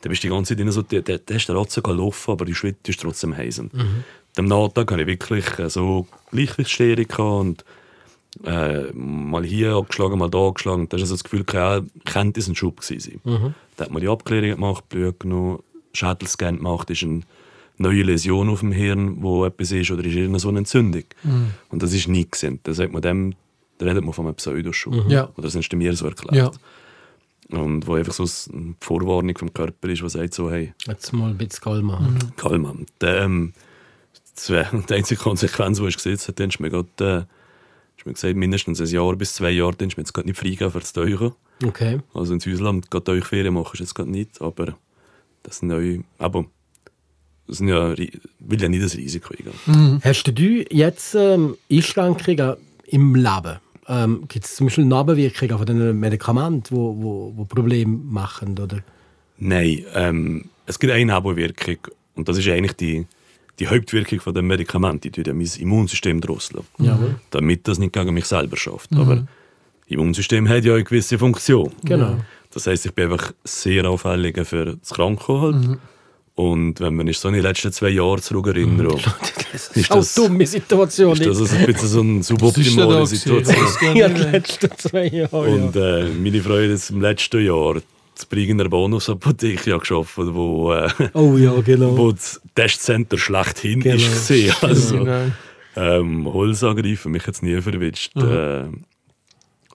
[0.00, 2.44] dann bist du die ganze Zeit so, der, der, der ist der Ratze laufen, aber
[2.44, 3.62] die Schritte ist trotzdem heiß.
[3.62, 4.04] Mhm.
[4.36, 7.64] Am Nachtag hatte ich wirklich äh, so Gleichgewichtsstörung und
[8.44, 10.88] äh, mal hier abgeschlagen, mal da abgeschlagen.
[10.88, 13.54] Da hast du so das Gefühl, ja, könnte es ein Schub gewesen sein.
[13.76, 15.60] Da hat man die Abklärung gemacht, Blut genommen,
[15.92, 17.22] Schädelscan gemacht, ist eine
[17.78, 21.04] neue Läsion auf dem Hirn, wo etwas ist, oder ist irgendeine so eine Entzündung.
[21.70, 22.44] Und das ist nichts.
[22.62, 23.34] Da sagt man dem,
[23.78, 25.08] da redet man von einem Pseudoschub.
[25.08, 25.30] Ja.
[25.36, 26.34] Oder das hast du mir so erklärt.
[26.34, 27.58] Ja.
[27.58, 31.30] Und wo einfach so eine Vorwarnung vom Körper ist, die sagt so, hey, Jetzt mal
[31.30, 32.18] ein bisschen kalm machen.
[32.36, 32.86] Kalm an.
[33.00, 33.54] Der, ähm,
[34.48, 38.80] die einzige Konsequenz, die ich gesetzt habe, ist mir gerade, äh, ist mir gesagt, mindestens
[38.80, 41.32] ein Jahr bis zwei Jahre, dann ist mir jetzt gerade nicht freigegeben für das Teuchen.
[41.64, 42.00] Okay.
[42.12, 44.76] Also in Südland gerade Teuchferien machen ist jetzt gerade nicht, aber
[45.42, 46.44] das sind neu, aber
[47.48, 50.00] das sind ja, will ja nicht das Risiko eingehen.
[50.04, 52.56] Hast du jetzt ähm, Einschränkungen
[52.86, 53.58] im Leben?
[53.88, 58.58] Ähm, Gibt es zum Beispiel Nebenwirkungen von diesen Medikamenten, die wo, wo, wo Probleme machen?
[58.58, 58.80] Oder?
[59.38, 61.78] Nein, ähm, es gibt eine Nebenwirkung
[62.14, 63.06] und das ist eigentlich die,
[63.58, 66.64] die Hauptwirkung von dem Medikament, die tut ja mein Immunsystem drosseln.
[67.30, 68.92] Damit das nicht gegen mich selber schafft.
[68.92, 69.26] Aber das
[69.86, 71.72] Immunsystem hat ja eine gewisse Funktion.
[71.84, 72.18] Genau.
[72.52, 75.78] Das heißt, ich bin einfach sehr anfällig für das Kranken halt.
[76.38, 79.04] Und wenn man sich so an die letzten zwei Jahre zurückerinnert,
[79.50, 81.12] Das ist auch das, dumme Situation.
[81.20, 83.96] ist das ein bisschen so eine suboptimale Situation.
[83.96, 85.36] ja, die letzten zwei Jahre.
[85.50, 87.82] Und äh, meine Freude ist im letzten Jahr
[88.30, 91.96] Brigener Bonusapotheke ja gearbeitet, wo, äh, Oh ja, genau.
[91.98, 93.96] wo das Testcenter schlechthin Genau.
[93.96, 94.28] ist.
[94.28, 94.54] gewesen.
[94.62, 95.20] Also, Genau.
[95.74, 98.16] ähm, Holzangreifen mich jetzt nie verwischt.
[98.16, 98.66] Äh,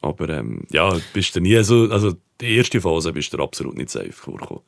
[0.01, 3.89] aber ähm, ja, bist du nie so, also die erste Phase bist du absolut nicht
[3.89, 4.61] safe vorgekommen.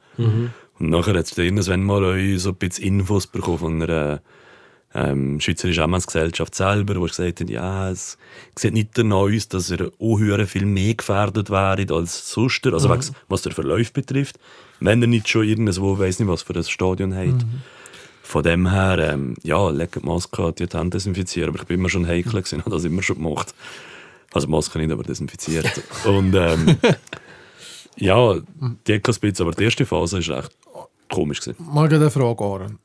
[0.80, 4.22] Und nachher hat es irgendwann mal euch so ein bisschen Infos bekommen von einer
[4.94, 8.18] ähm, Schweizerischen Amtsgesellschaft selber, wo gesagt hat, ja, es
[8.58, 13.16] sieht nicht danach aus, dass auch höher viel mehr gefährdet wäre als sonst, also wegen-
[13.28, 14.38] was der Verlauf betrifft,
[14.80, 17.46] wenn er nicht schon irgendwo, weiß nicht was für ein Stadion hat.
[18.24, 21.80] Von dem her, ähm, ja, legt die Maske an, die Hände desinfizieren, aber ich bin
[21.80, 23.54] immer schon heikel gewesen, habe das immer schon gemacht.
[24.34, 25.70] Also Maske nicht, aber desinfiziert.
[26.06, 26.78] Und ähm,
[27.98, 28.36] ja,
[28.88, 30.52] die hat kein aber die erste Phase ist echt
[31.10, 31.66] komisch gewesen.
[31.72, 32.80] Mal eine Frage, Aaron.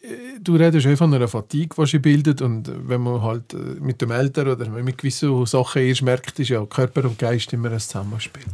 [0.00, 3.56] Äh, Du redest schon von einer Fatigue, die sich bildet und wenn man halt äh,
[3.56, 7.70] mit dem Alter oder mit gewissen Sachen erst merkt, ist ja Körper und Geist immer
[7.70, 8.44] ein Zusammenspiel.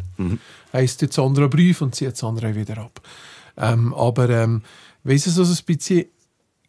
[0.72, 3.00] Heißt jetzt andere Brief und zieht das andere wieder ab.
[3.56, 4.62] Ähm, aber ähm,
[5.04, 6.06] weißt du, so ein bisschen,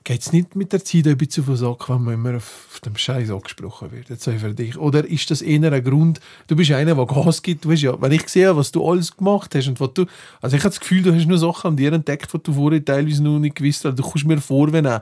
[0.08, 2.96] geht es nicht mit der Zeit ein bisschen auf den wenn man immer auf, dem
[2.96, 4.10] Scheiß angesprochen wird?
[4.10, 4.78] Jetzt für dich.
[4.78, 8.14] Oder ist das eher ein Grund, du bist einer, der Gas gibt, du ja, wenn
[8.14, 10.06] ich sehe, was du alles gemacht hast und was du,
[10.42, 12.86] also ich habe das Gefühl, du hast nur Sachen an dir entdeckt, die du vorher
[12.86, 14.00] teilweise noch nicht gewusst hast.
[14.00, 15.02] Du kommst mir vor, wenn eine,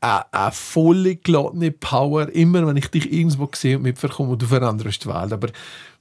[0.00, 5.04] eine, volle, geladene Power, immer wenn ich dich irgendwo sehe und mitverkomme und du veränderst
[5.04, 5.32] die Welt.
[5.32, 5.48] Aber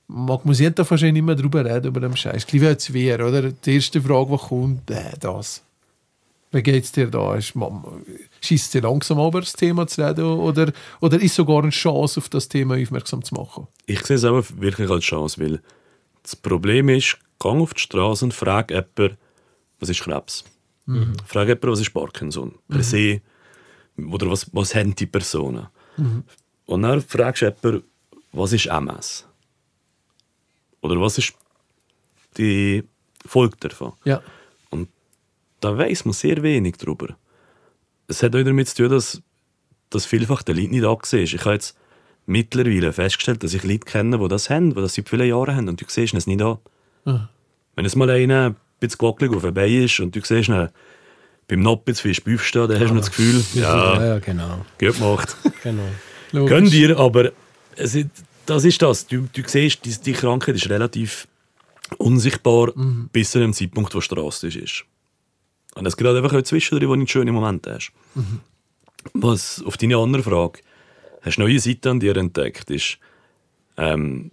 [0.07, 2.47] man sich da wahrscheinlich nicht mehr drüber reden, über den Scheiß.
[2.47, 3.51] Gleich wie jetzt wäre, oder?
[3.51, 5.61] Die erste Frage, die kommt, äh, das.
[6.53, 7.39] Wie geht es dir da?
[7.41, 10.23] Schießt dir langsam über das Thema zu reden?
[10.23, 13.67] Oder, oder ist sogar eine Chance, auf das Thema aufmerksam zu machen?
[13.87, 15.61] Ich sehe es auch wirklich als Chance, weil
[16.21, 19.17] das Problem ist, gang auf die Straße und frag jemanden,
[19.79, 20.43] was ist Krebs?
[21.25, 22.53] Frag jemanden, was ist Parkinson?
[22.69, 23.21] Per se.
[23.97, 25.67] Oder was, was haben die Personen?
[26.65, 27.83] Und dann fragst du jemanden,
[28.31, 29.25] was ist MS?
[30.81, 31.33] Oder was ist
[32.37, 32.83] die
[33.25, 33.93] Folge davon?
[34.05, 34.21] Ja.
[35.63, 37.15] Da weiß man sehr wenig darüber.
[38.07, 39.21] Es hat auch damit zu tun, dass,
[39.89, 41.33] dass vielfach der Leute nicht angesehen ist.
[41.33, 41.77] Ich habe jetzt
[42.25, 45.69] mittlerweile festgestellt, dass ich Leute kenne, die das haben, die das seit vielen Jahren haben
[45.69, 46.57] und du siehst es nicht an.
[47.75, 50.67] Wenn es mal einer ein bisschen wackelig auf Bein ist und du siehst ihn
[51.47, 54.65] beim Noppitz viel aufstehen, dann hast du noch das Gefühl, Ja, ja, ja, genau.
[54.77, 55.37] gut gemacht.
[55.63, 56.45] genau.
[56.45, 57.31] Gönn dir, aber
[57.77, 57.97] es
[58.45, 59.07] das ist das.
[59.07, 61.27] Du, du siehst, die, die Krankheit ist relativ
[61.97, 62.73] unsichtbar
[63.13, 64.85] bis zu dem Zeitpunkt, wo es drastisch ist.
[65.75, 67.91] Und es gibt halt einfach auch zwischendrin, wo du schöne Momente hast.
[69.13, 70.59] Was auf deine andere Frage,
[71.21, 72.99] hast du neue Seiten an dir entdeckt, ist,
[73.77, 74.31] ähm,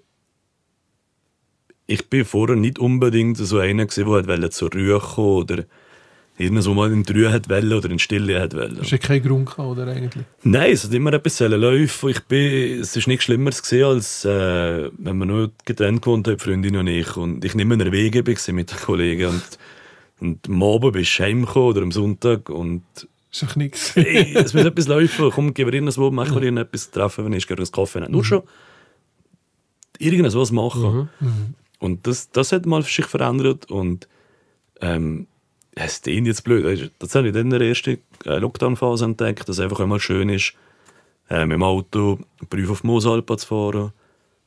[1.87, 5.64] ich bin vorher nicht unbedingt so einer gewesen, der wollte zur Ruhe kommen oder
[6.38, 8.79] irgendwo mal in die Ruhe hat wollen oder in die Stille hat wollen.
[8.79, 10.24] Hast du keinen Grund gehabt, oder eigentlich?
[10.42, 12.11] Nein, es hat immer etwas laufen.
[12.11, 16.40] Ich bin, es ist nichts Schlimmeres gesehen, als äh, wenn man nur getrennt gewohnt hat,
[16.40, 17.16] Freundin und ich.
[17.16, 19.26] Und ich nicht mehr unterwegs war mit den Kollegen.
[19.26, 19.42] Und,
[20.20, 22.83] und am Abend bist du heimgekommen oder am Sonntag und
[23.33, 23.94] Ist doch nichts.
[23.94, 25.30] hey, es muss etwas laufen.
[25.30, 28.12] Komm, gib mir irgendwas, mach mir irgendetwas treffen, wenn ich gerne einen Kaffee nehme.
[28.12, 28.42] Nur schon
[29.98, 31.09] irgendwas machen.
[31.78, 34.09] Und das, das hat mal sich verändert und
[34.80, 35.26] ähm,
[35.74, 36.92] es klingt jetzt blöd.
[36.98, 40.28] Das habe ich dann in der ersten äh, Lockdown-Phase entdeckt, dass es einfach einmal schön
[40.28, 40.54] ist,
[41.28, 43.92] äh, mit dem Auto einen Brief auf die Mosalpa zu fahren,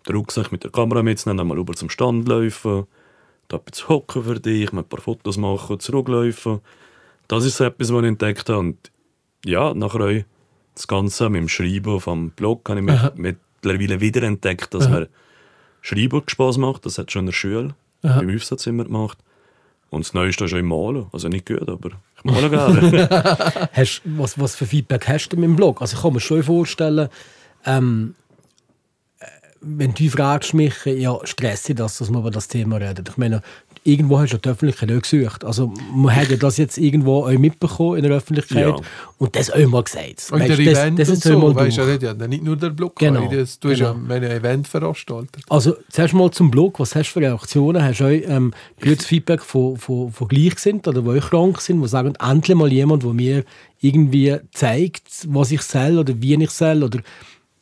[0.07, 2.86] den Rucksack mit der Kamera mitzunehmen, dann mal rüber zum Stand laufen,
[3.53, 6.59] etwas hocken für dich, ein paar Fotos machen, zurücklaufen.
[7.27, 8.59] Das ist so etwas, was ich entdeckt habe.
[8.59, 8.91] Und
[9.45, 10.25] ja, nachher
[10.75, 13.11] das Ganze mit dem Schreiben vom Blog habe ich Aha.
[13.15, 14.99] mit- mittlerweile wieder entdeckt, dass Aha.
[15.01, 15.09] mir
[15.81, 16.85] Schreiben Spaß macht.
[16.85, 18.19] Das hat schon in der Schule, Aha.
[18.19, 19.17] beim Aufsatz immer gemacht.
[19.89, 21.05] Und das Neueste ist auch im Malen.
[21.13, 23.07] Also nicht gut, aber ich male gerne.
[23.73, 25.81] Hast, was, was für Feedback hast du mit dem Blog?
[25.81, 27.09] Also ich kann mir schon vorstellen,
[27.65, 28.22] ähm, äh,
[29.63, 33.10] wenn du fragst mich, ja, stresst dich das, dass man über das Thema redet?
[33.10, 33.41] Ich meine,
[33.84, 35.43] irgendwo hast du die Öffentlichkeit auch gesucht.
[35.43, 38.76] Also man hat ja das jetzt irgendwo auch mitbekommen in der Öffentlichkeit Ja.
[39.17, 40.28] und das auch mal gesagt.
[40.32, 42.43] Und der Weisst, das, Event das und ist auch so, mal weißt du, ja, nicht
[42.43, 42.95] nur der Blog.
[42.97, 44.13] Genau, Das, du hast ja genau.
[44.13, 45.43] ein Event veranstaltet.
[45.49, 47.84] Also zuerst mal zum Blog, was hast du für Reaktionen?
[47.84, 51.82] Hast du auch ähm, gutes Feedback von, von, von Gleichgesinnten oder die auch krank sind,
[51.82, 53.43] die sagen, endlich mal jemand, der mir
[53.82, 56.99] irgendwie zeigt, was ich soll oder wie ich soll oder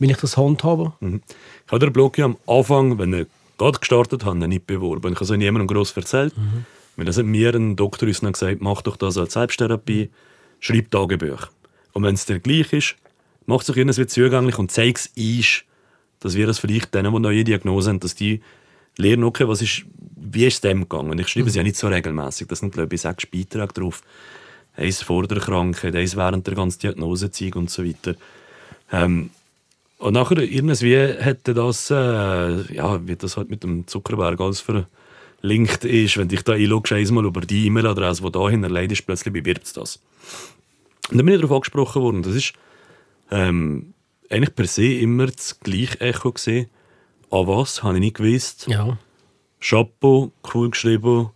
[0.01, 0.93] wie ich das handhabe?
[0.99, 5.13] Ich habe den Blog ja am Anfang, wenn ich gerade gestartet habe, nicht beworben.
[5.13, 6.33] Ich habe es niemandem gross erzählt.
[6.95, 10.09] Weil das hat mir ein Doktor uns gesagt, mach doch das als Selbsttherapie,
[10.59, 11.47] schreib Tagebuch.
[11.93, 12.95] Und wenn es dir gleich ist,
[13.45, 15.63] mach es doch irgendwie zugänglich und zeig es uns,
[16.19, 18.41] dass wir das vielleicht denen, die neue Diagnose haben, dass die
[18.97, 19.83] lernen, okay, was ist,
[20.15, 21.11] wie ist es dem gegangen.
[21.11, 22.47] Und ich schreibe es ja nicht so regelmäßig.
[22.47, 24.03] Das sind, glaube ich, sechs Beiträge drauf.
[24.75, 28.15] Eins vor der Krankheit, eins während der ganzen Diagnosezeit und so weiter.
[28.91, 29.31] Ähm,
[30.01, 34.87] und nachher irgendwie hätte das, äh, ja, wie das halt mit dem Zuckerberg alles ver
[35.43, 39.33] linkt ist, wenn dich da einloggst, einmal über die E-Mail-Adresse, die da hinterlegt ist, plötzlich
[39.33, 39.99] bewirbt es das.
[41.09, 42.21] Und dann bin ich darauf angesprochen worden.
[42.21, 42.53] Das ist
[43.31, 43.93] ähm,
[44.29, 46.69] eigentlich per se immer das gleiche Echo gesehen.
[47.31, 48.67] An was, habe ich nicht gewusst.
[48.69, 48.97] Ja.
[49.59, 51.29] Chapeau, cool geschrieben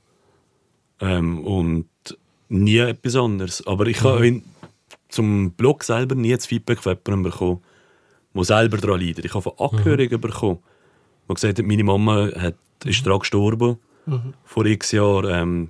[1.00, 1.88] ähm, und
[2.50, 3.66] nie etwas anderes.
[3.66, 4.44] Aber ich habe in-
[5.10, 7.62] zum Blog selber nie das Feedback von jemandem bekommen,
[8.36, 9.26] der selber daran leidet.
[9.26, 10.60] Ich habe von Angehörigen bekommen,
[11.30, 13.78] die gesagt haben, meine Mama hat, ist daran gestorben,
[14.44, 15.30] vor x Jahren.
[15.30, 15.70] Ähm,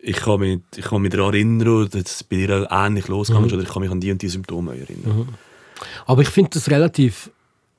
[0.00, 3.54] ich kann mich, ich kann mich daran erinnern, dass es bei ihr ähnlich losgegangen ist,
[3.54, 5.28] oder ich kann mich an die und die Symptome erinnern.
[6.06, 7.30] Aber ich finde das relativ.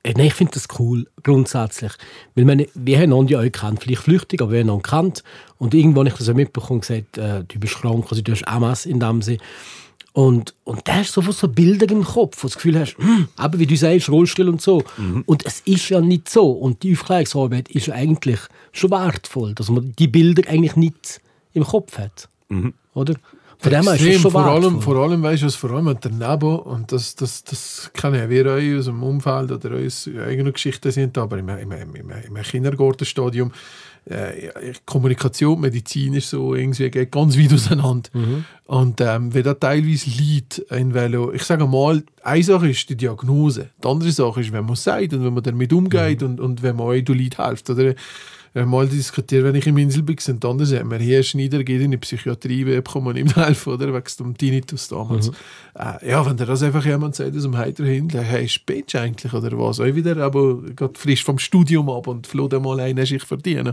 [0.02, 1.92] äh, Nein, ich finde das cool, grundsätzlich.
[2.34, 5.24] Weil meine, wir haben einander ja auch gekannt, vielleicht flüchtig, aber wir haben einander gekannt.
[5.58, 8.32] Und irgendwann habe ich das auch mitbekommen und gesagt, äh, du bist krank, also du
[8.32, 9.38] hast MS in dem Sinne.
[10.12, 12.96] Und, und da hast du sofort so Bilder im Kopf, wo du das Gefühl hast,
[12.98, 14.82] hm, aber wie du sagst, Rollstuhl und so.
[15.26, 16.50] Und es ist ja nicht so.
[16.50, 18.40] Und die Aufklärungsarbeit ist ja eigentlich
[18.72, 21.20] schon wertvoll, dass man die Bilder eigentlich nicht
[21.52, 22.28] im Kopf hat.
[22.94, 23.14] Oder?
[23.62, 25.70] Von dem her ist es Extrem, schon vor allem, vor allem, weißt du, was vor
[25.72, 30.24] allem daneben, und das, das, das kennen ja wir euch aus dem Umfeld oder unsere
[30.24, 33.52] eigenen Geschichten sind, aber im, im, im, im Kindergartenstadium,
[34.06, 38.10] äh, Kommunikation, Medizin ist so irgendwie geht ganz weit auseinander.
[38.66, 42.96] Und ähm, wenn da teilweise Leid in Velo, ich sage mal, eine Sache ist die
[42.96, 46.40] Diagnose, die andere Sache ist, wenn man es sagt und wenn man damit umgeht und,
[46.40, 47.68] und wenn man euch du Leid hilft.
[47.70, 47.94] Oder
[48.54, 51.96] mal diskutiert, wenn ich im Insel bin, dann sagt man, hier Schneider geht in die
[51.96, 53.94] Psychiatrie, wir bekommen ihm helfen, oder?
[53.94, 55.28] Wegen dem Tinnitus damals.
[55.74, 59.32] Äh, ja, wenn dir das einfach jemand sagt, aus dem Heiter hin, hey, spinnst eigentlich,
[59.32, 59.80] oder was?
[59.80, 63.72] Auch wieder, aber gerade frisch vom Studium ab und floh mal ein, hast ich verdienen.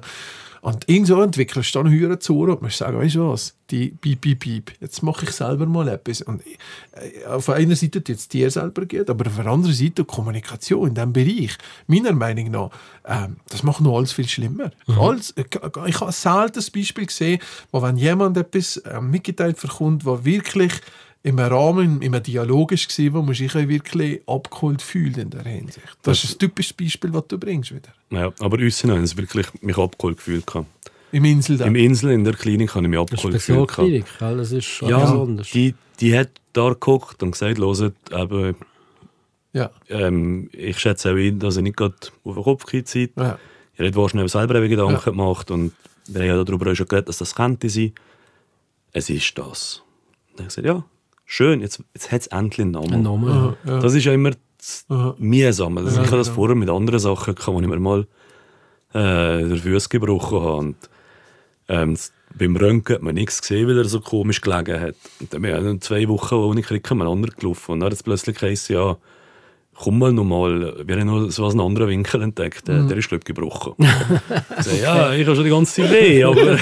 [0.61, 4.21] Und irgendwo entwickelst du dann höher zu und musst sagen, weißt du was, die Piep,
[4.21, 6.21] Piep, Piep, jetzt mache ich selber mal etwas.
[6.21, 10.05] Und äh, auf einer Seite tut es dir selber geht, aber auf der anderen Seite
[10.05, 12.69] Kommunikation in diesem Bereich, meiner Meinung nach,
[13.05, 14.71] ähm, das macht noch alles viel schlimmer.
[14.87, 15.43] Alles, äh,
[15.87, 17.39] ich habe selten ein Beispiel gesehen,
[17.71, 20.73] wo wenn jemand etwas äh, mitgeteilt bekommt, was wirklich
[21.27, 25.85] im Rahmen, im Dialog war, wo man sich wirklich abgeholt fühlt in der Hinsicht.
[26.03, 27.89] Das, ist ein typisches Beispiel, was du bringst wieder.
[28.11, 30.45] Ja, aber uns haben es wirklich mich abgeholt gefühlt.
[31.11, 33.75] Im Insel Im Insel, in der Klinik, habe ich mich abgeholt gefühlt.
[34.19, 34.37] gell?
[34.37, 35.49] das ist schon Ja, besonders.
[35.51, 38.55] die, die hat da geguckt und gesagt, hört, eben,
[39.51, 39.69] Ja.
[39.89, 43.11] ähm, ich schätze auch ihn, dass er nicht gerade auf den Kopf gezieht.
[43.17, 43.37] Ja.
[43.75, 44.99] Er hat wahrscheinlich selber Gedanken Ja.
[45.11, 45.73] gemacht und
[46.07, 47.91] wir haben ja darüber auch schon geredet, dass das könnte sein.
[48.93, 49.83] Es ist das.
[50.31, 50.83] Und dann habe ich gesagt, ja,
[51.27, 53.03] schön, jetzt, jetzt hat es endlich einen Namen.
[53.03, 53.31] Name.
[53.31, 53.79] Aha, ja.
[53.79, 54.31] Das ist ja immer.
[55.19, 55.81] Mühsame.
[55.81, 56.35] Also Ja, ich habe das genau.
[56.35, 58.07] vorher mit anderen Sachen gehabt, wo ich mir mal
[58.93, 60.55] äh, den Fuß gebrochen habe.
[60.55, 60.75] Und,
[61.67, 61.95] ähm,
[62.37, 64.95] beim Röntgen hat man nichts gesehen, weil er so komisch gelegen hat.
[65.19, 67.73] Und dann bin ich zwei Wochen ohne Krieg aneinander gelaufen.
[67.73, 68.97] Und dann hat es plötzlich geheißen, ja,
[69.77, 70.75] komm mal nochmal.
[70.85, 72.67] Wir haben noch so einen anderen Winkel entdeckt.
[72.67, 73.73] Der, der ist, glaube ich, gebrochen.
[73.79, 76.57] ich sage, ja, ich habe schon die ganze Zeit weh, aber du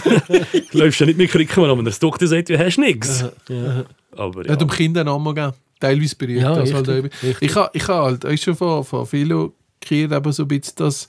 [0.77, 3.23] läufst ja nicht mit Krieg aber der Doktor sagt, du hast nichts.
[3.23, 4.43] Aber Ja.
[4.43, 4.51] ja.
[4.51, 5.53] Hat um Kinder einen Namen gegeben.
[5.79, 7.49] Teilweise berührt Ja, das halt richtig, richtig.
[7.49, 9.51] Ich habe ich ha halt auch schon von, von vielen
[9.81, 11.07] gehört, eben so ein bisschen, dass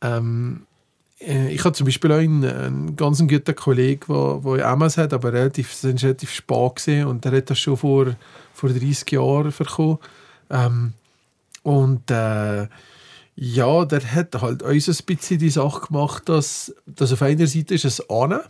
[0.00, 0.62] ähm,
[1.20, 5.12] äh, ich habe zum Beispiel auch einen, einen ganz guten Kollegen, der, der MS hat,
[5.12, 8.14] aber relativ, relativ spät gesehen und der hat das schon vor,
[8.52, 9.98] vor 30 Jahren bekommen.
[10.50, 10.92] Ähm,
[11.66, 12.68] und äh,
[13.34, 17.74] ja, der hat halt uns ein bisschen die Sache gemacht, dass, dass auf einer Seite
[17.74, 18.40] ist es an,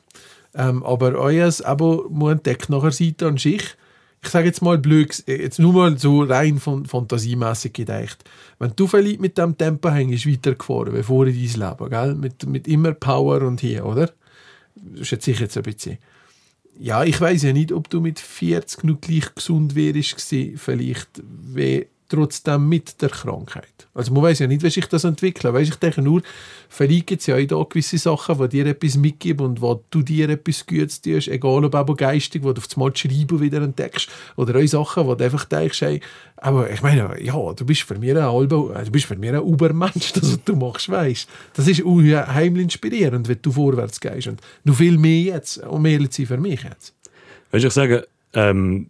[0.55, 3.63] ähm, aber euer Abo muss entdeckt nach der Seite an sich.
[4.23, 8.23] Ich sage jetzt mal blöd, ges- jetzt nur mal so rein von fantasiemäßig gedacht.
[8.59, 12.15] Wenn du vielleicht mit dem Tempo hängst, weitergefahren, wie vorher in dein Leben, gell?
[12.15, 14.11] Mit, mit immer Power und hier, oder?
[15.03, 15.99] Schätze ich jetzt ein bisschen.
[16.79, 20.21] Ja, ich weiß ja nicht, ob du mit 40 noch gleich gesund wärst
[20.57, 23.89] vielleicht wie trotzdem mit der Krankheit.
[23.95, 25.53] Also man weiß ja nicht, wie sich das entwickelt.
[25.53, 26.23] Weißt, ich denke nur,
[26.69, 30.29] vielleicht gibt es ja auch gewisse Sachen, die dir etwas mitgeben und wo du dir
[30.29, 34.59] etwas Gutes tust, egal ob aber geistig, wo du auf das Schreiben wieder entdeckst oder
[34.59, 36.01] auch Sachen, wo du einfach denkst, hey,
[36.37, 39.41] aber ich meine, ja, du bist für mich ein halber, du bist für mich ein
[39.41, 41.29] Ubermensch, das was du machst, weißt.
[41.55, 46.11] Das ist unheimlich inspirierend, wenn du vorwärts gehst und noch viel mehr jetzt, um ehrlich
[46.11, 46.95] zu für mich jetzt.
[47.51, 48.89] Weißt du, ich sage, ähm,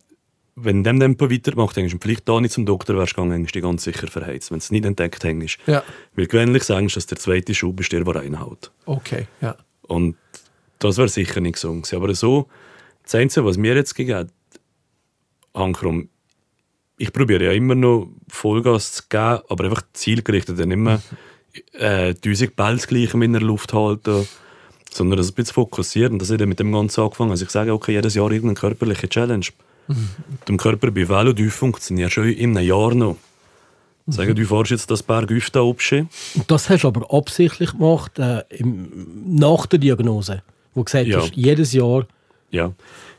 [0.57, 3.55] wenn du dem Tempo weitermachst, denkst du, vielleicht da nicht zum Doktor wärst gegangen, hängst
[3.55, 5.59] du ganz sicher verheizt, wenn du es nicht entdeckt hängst.
[5.67, 8.73] Ja, Weil gewöhnlich sagst du, dass der zweite Schub ist der, der reinhaut.
[8.87, 9.57] okay, ja.
[9.83, 10.17] Und
[10.79, 11.93] das wäre sicher nicht gesund.
[11.95, 12.49] Aber so,
[13.05, 14.29] das Einzige, was mir jetzt gegeben hat,
[15.53, 16.09] Ankrum,
[16.99, 20.59] ich probiere ja immer noch Vollgas zu geben, aber einfach zielgerichtet.
[20.59, 21.01] Nicht mehr
[21.73, 24.27] äh, 1000 Bälle gleich in der Luft halten,
[24.91, 26.15] sondern das ein bisschen fokussieren.
[26.15, 27.31] Und das hat ja mit dem Ganzen angefangen.
[27.31, 29.47] Also ich sage, okay, jedes Jahr irgendeine körperliche Challenge.
[30.49, 33.17] Dem Körper bei Velo funktioniert schon in einem Jahr noch.
[34.09, 36.09] Sagen, du fährst jetzt das Berg da oben.
[36.35, 38.89] Und das hast du aber absichtlich gemacht, äh, im,
[39.37, 40.43] nach der Diagnose,
[40.75, 41.21] wo du gesagt Ja.
[41.21, 42.07] hast, jedes Jahr,
[42.53, 42.73] Ja.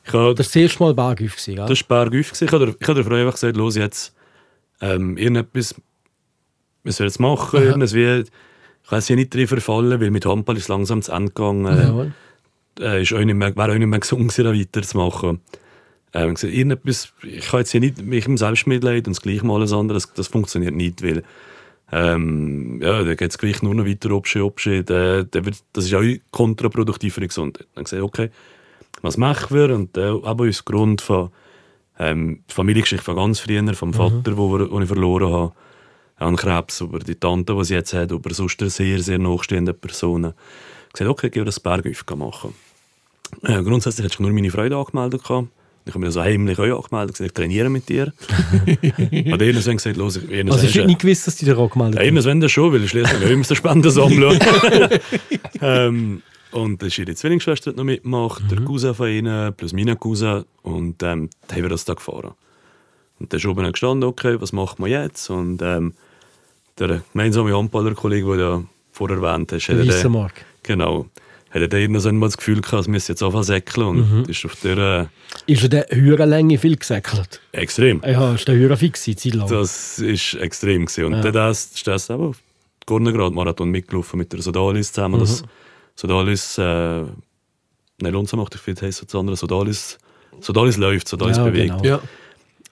[0.05, 1.17] Ich habe, das erste Mal Bergauf.
[1.17, 1.65] gewesen, Ja?
[1.65, 2.45] das war Berg gewesen.
[2.45, 4.13] Ich habe ich habe der Frau einfach gesagt, los jetzt,
[4.79, 5.75] ähm, irgendetwas,
[6.83, 10.55] wir sollen jetzt machen, irgendwas wie, ich kann hier nicht drin verfallen, weil mit Handball
[10.55, 11.65] ist langsam zu Ende gegangen.
[11.77, 12.13] Jawohl.
[12.79, 15.41] äh, ist auch nicht mehr, wäre auch nicht mehr gesund gewesen, da weiterzumachen.
[16.13, 19.55] Ähm, gesagt, irgendetwas, ich kann jetzt hier nicht mich im Selbstmitleid und das gleich mal
[19.55, 21.23] alles andere, das, das funktioniert nicht, weil
[21.91, 25.85] ähm, ja, da geht es gleich nur noch weiter obsche, obsche, der, der wird, das
[25.85, 27.67] ist auch kontraproduktiv für die Gesundheit.
[27.75, 28.29] Dann gesagt, okay,
[29.01, 29.73] was machen wir?
[29.73, 31.29] Und äh, aber aus Grund von
[31.99, 35.53] ähm, Familiengeschichte von ganz früher, vom Vater, wo, wir, wo ich verloren habe,
[36.17, 40.33] an Krebs, über die Tante, die sie jetzt hat, über sonst sehr, sehr nachstehende Personen.
[40.91, 42.53] gesagt, okay, gehen wir das Bergauf machen.
[43.43, 45.23] Äh, grundsätzlich hätte ich nur meine Freude angemeldet.
[45.23, 45.47] gehabt.
[45.87, 48.07] Ich habe mir so heimlich auch angemeldet, gesagt, ich trainiere mit dir.
[48.29, 52.01] Hat irgendwann gesagt, los, ich Also ich hätte nicht gewusst, dass die dir angemeldet ja,
[52.05, 52.15] haben.
[52.15, 54.39] irgendwann das schon, weil ich schließlich auch immer Spenden sammeln.
[55.61, 56.21] ähm,
[56.51, 60.43] und dann ist ihre Zwillingsschwester noch mitgemacht, der Cousin von ihnen, plus meine Cousin.
[60.63, 62.31] Und ähm, dann haben wir das da gefahren.
[63.19, 65.29] Und dann ist oben gestanden, okay, was machen wir jetzt?
[65.29, 65.93] Und ähm,
[66.79, 70.45] der gemeinsame Handballer-Kollege, den du ja vorher erwähnt hast, Der hat weiße dann- Mark.
[70.63, 71.05] Genau.
[71.49, 73.87] Hat er dann irgendwann so einmal das Gefühl gehabt, es müsse jetzt zu säckeln.
[73.87, 75.09] Und ist auf der
[75.45, 77.39] Ist er der Hürenlänge viel gesäckelt?
[77.53, 78.01] äh, extrem.
[78.05, 79.43] Ja, ist der Hüren fix gewesen.
[79.47, 80.85] Das ist extrem.
[80.85, 81.05] Gewesen.
[81.05, 81.31] Und Ja.
[81.31, 82.37] dann ist das aber auf
[82.85, 85.19] Gornegrad-Marathon mitgelaufen mit der Sodalis zusammen.
[85.19, 85.43] Das
[85.95, 89.35] Sodalis, äh, nein, Lunza macht ich viel, heisst das andere.
[89.35, 89.97] Sodalis,
[90.41, 91.69] Sodalis läuft, Sodalis Ja, bewegt.
[91.81, 91.83] genau.
[91.83, 91.99] Ja.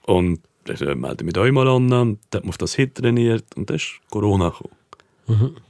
[0.03, 2.95] Und dann äh, melde ich mich euch mal an, dann hat man auf das Hit
[2.95, 4.73] trainiert und dann ist Corona gekommen.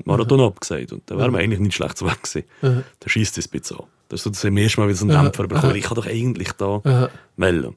[0.03, 0.91] Marathon abgesagt.
[0.91, 2.45] Und dann wären wir eigentlich nicht schlecht zu weg gewesen.
[2.61, 3.85] Dann schießt es ein bisschen an.
[4.09, 5.69] Das ist so das erste Mal wieder so ein Dämpfer bekommen.
[5.71, 7.09] weil Ich kann doch eigentlich da Aha.
[7.37, 7.75] melden.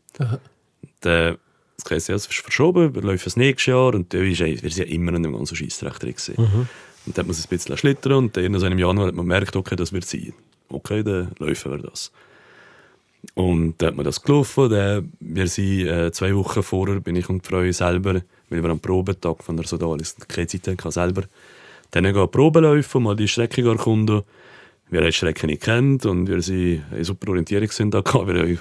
[1.00, 1.38] Dann,
[1.82, 4.84] das heisst, ja, es ist verschoben, wir laufen das nächste Jahr und wir sind ja
[4.84, 6.14] immer in dem ganzen Scheissrecht drin.
[6.14, 6.34] gewesen.
[7.06, 9.24] Und dann hat man es ein bisschen schlittern und dann so im Januar hat man
[9.24, 10.34] gemerkt, okay, das wird sein.
[10.68, 12.12] Okay, dann laufen wir das.
[13.34, 14.68] Und dann hat man das gelaufen.
[14.68, 18.70] Dann, wir sind äh, zwei Wochen vorher, bin ich und die Frau selber, weil wir
[18.70, 21.22] am Probetag von der Sodalis keine Zeit hatten, selber
[21.90, 24.22] dann gehen Proben laufen, mal die Strecke erkunden.
[24.90, 28.26] Wir haben die Strecke nicht kennt und wir sind in super Orientierungssinn da gehabt.
[28.28, 28.60] Wir haben,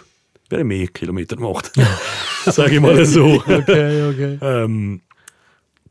[0.50, 1.72] wir haben mehr Kilometer gemacht.
[2.46, 3.44] Sage ich mal so.
[3.48, 4.38] Okay, okay.
[4.42, 5.02] ähm,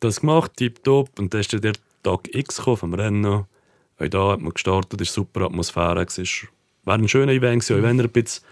[0.00, 1.18] das gemacht, tipptopp.
[1.18, 1.72] Und dann ist der
[2.02, 3.26] Tag X gekommen vom Rennen.
[3.26, 3.46] Auch
[3.98, 6.02] da hat man gestartet, es war super Atmosphäre.
[6.02, 6.46] Es
[6.84, 8.44] war ein schöner Event, gewesen, auch wenn er ein bisschen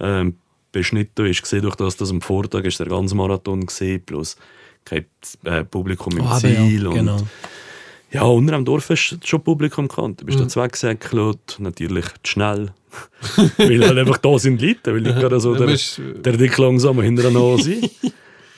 [0.00, 0.36] ähm,
[0.72, 1.42] beschnitten ist.
[1.42, 4.36] Gesehen, durch das, dass am Vortag ist der ganze Marathon gesehen, plus
[4.84, 5.04] kein
[5.44, 6.82] äh, Publikum im aber Ziel.
[6.82, 7.18] ja, und genau.
[8.12, 10.20] Ja, unter dem Dorf hast du schon Publikum gekannt.
[10.20, 10.42] Du bist Mhm.
[10.44, 12.72] da zweggesäckelt, natürlich zu schnell.
[13.56, 17.22] weil halt einfach da sind Leute, weil nicht gerade so der, der dick langsam hinter
[17.22, 17.80] der Nase.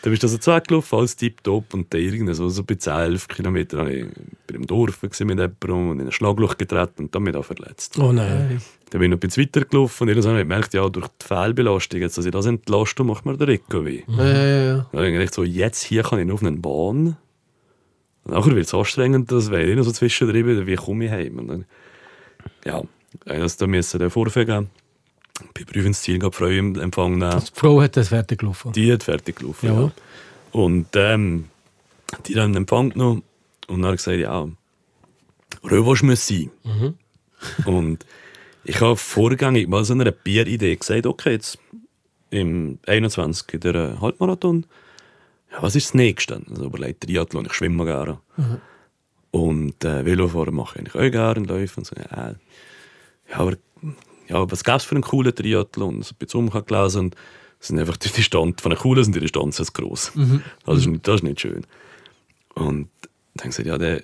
[0.03, 3.29] dann bist du also zweggelaufen, alles tipptopp und dann irgendwie so, so bei 10, 11
[3.29, 4.07] Kilometern war ich
[4.47, 7.97] bei dem Dorf mit jemandem und in ein Schlagloch getreten und dann mich auch verletzt.
[8.01, 8.61] Oh nein.
[8.91, 11.27] Dann bin ich noch ein bisschen weitergelaufen und irgendwann habe ich gemerkt, ja, durch die
[11.27, 14.03] Fehlbelastung, jetzt, dass ich das entlaste, macht mir der Rücken weh.
[14.09, 14.75] Ja, ja, ja.
[14.91, 17.17] Dann habe ich gedacht, so, jetzt hier kann ich noch auf eine Bahn.
[18.25, 21.39] Nachher wird es anstrengend, das wäre ich noch so zwischendrin, wie komme ich heim?
[21.39, 21.65] Und dann,
[22.65, 22.83] ja,
[23.27, 24.71] ich musste da müssen Vorfeld geben.
[25.53, 27.41] Bei Prüfungsziel gab Freude im Empfang nehmen.
[27.41, 28.73] Die Frau hat das fertig gelaufen.
[28.73, 29.67] Die hat fertig gelaufen.
[29.67, 29.81] Ja.
[29.83, 29.93] Ja.
[30.53, 31.47] Und ähm,
[32.27, 33.23] die haben den Empfang genommen
[33.67, 34.49] und dann gesagt, ja,
[35.65, 36.51] Röwasch muss sein.
[37.67, 38.07] Und
[38.65, 41.59] ich habe vorgängig mal so eine Bieridee gesagt, okay, jetzt
[42.31, 44.67] im 21 in der Halbmarathon,
[45.55, 46.43] ja, was ist das Nächste?
[46.51, 48.21] Also überlegt Triathlon, ich schwimme gerne.
[49.31, 51.97] Und äh, Velofahren mache ich eigentlich auch gerne, laufen und so.
[51.97, 52.35] Ja,
[53.31, 53.57] ja, aber
[54.29, 56.03] ja, was gäbe es für einen coolen Triathlon?
[56.03, 57.17] So ein bisschen umgelesen und
[57.61, 60.13] es sind einfach die Distanz, von den coolen sind die Distanzen zu gross.
[60.67, 61.67] Das, ist nicht, das ist nicht schön.
[62.55, 62.89] Und
[63.35, 64.01] dann habe ich gesagt, ja, dann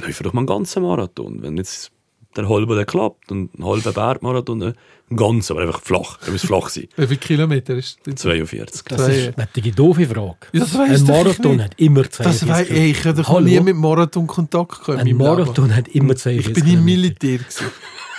[0.00, 1.42] laufen doch mal einen ganzen Marathon.
[1.42, 1.92] Wenn jetzt
[2.36, 4.74] der halbe der klappt und ein halber Bergmarathon, ne?
[5.10, 6.18] ein ganzer, aber einfach flach.
[6.24, 6.88] Er muss flach sein.
[6.96, 8.14] Wie viele Kilometer ist das?
[8.14, 8.82] 42.
[8.84, 10.36] Das ist eine doofe Frage.
[10.52, 13.76] Ja, das Ein Marathon hat immer Das 42 wei- ey, ich habe doch nie mit
[13.76, 15.02] Marathon Kontakt gehabt.
[15.02, 15.76] in Ein Marathon Leben.
[15.76, 16.84] hat immer 42 Ich bin im.
[16.84, 17.38] Militär.
[17.38, 17.66] Gewesen.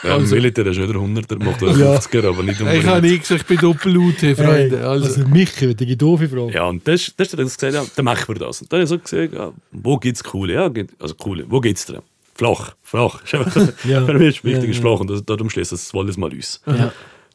[0.03, 1.95] Ja, Also- Im Militär ist wieder 100er gemacht oder Ja.
[1.95, 3.01] 50er, aber nicht Ich habe unbedingt.
[3.03, 4.77] nie gesagt, ich bin doppel-UT, Freunde.
[4.77, 6.53] Hey, Also, also Michi, eine doofe Frage.
[6.53, 8.61] Ja, und das, das hat er gesagt, ja, dann machen wir das.
[8.61, 10.53] Und dann habe ich so gesagt, ja, wo gibt es coole?
[10.53, 11.99] Ja, geht- also coole, wo gibt es denn?
[12.43, 13.23] Flach, flach.
[13.85, 14.05] Ja.
[14.05, 14.99] Für mich ist wichtig, Ja, ist flach.
[14.99, 16.61] Und das, darum schließt das alles mal aus.
[16.65, 16.91] Ja.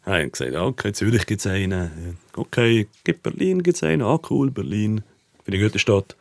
[0.07, 2.17] Ja, ich gesagt, okay, Zürich gibt es einen.
[2.35, 4.03] Okay, gibt Berlin gibt es einen.
[4.03, 5.03] Ah, cool, Berlin.
[5.45, 6.17] Finde ich eine gute Stadt.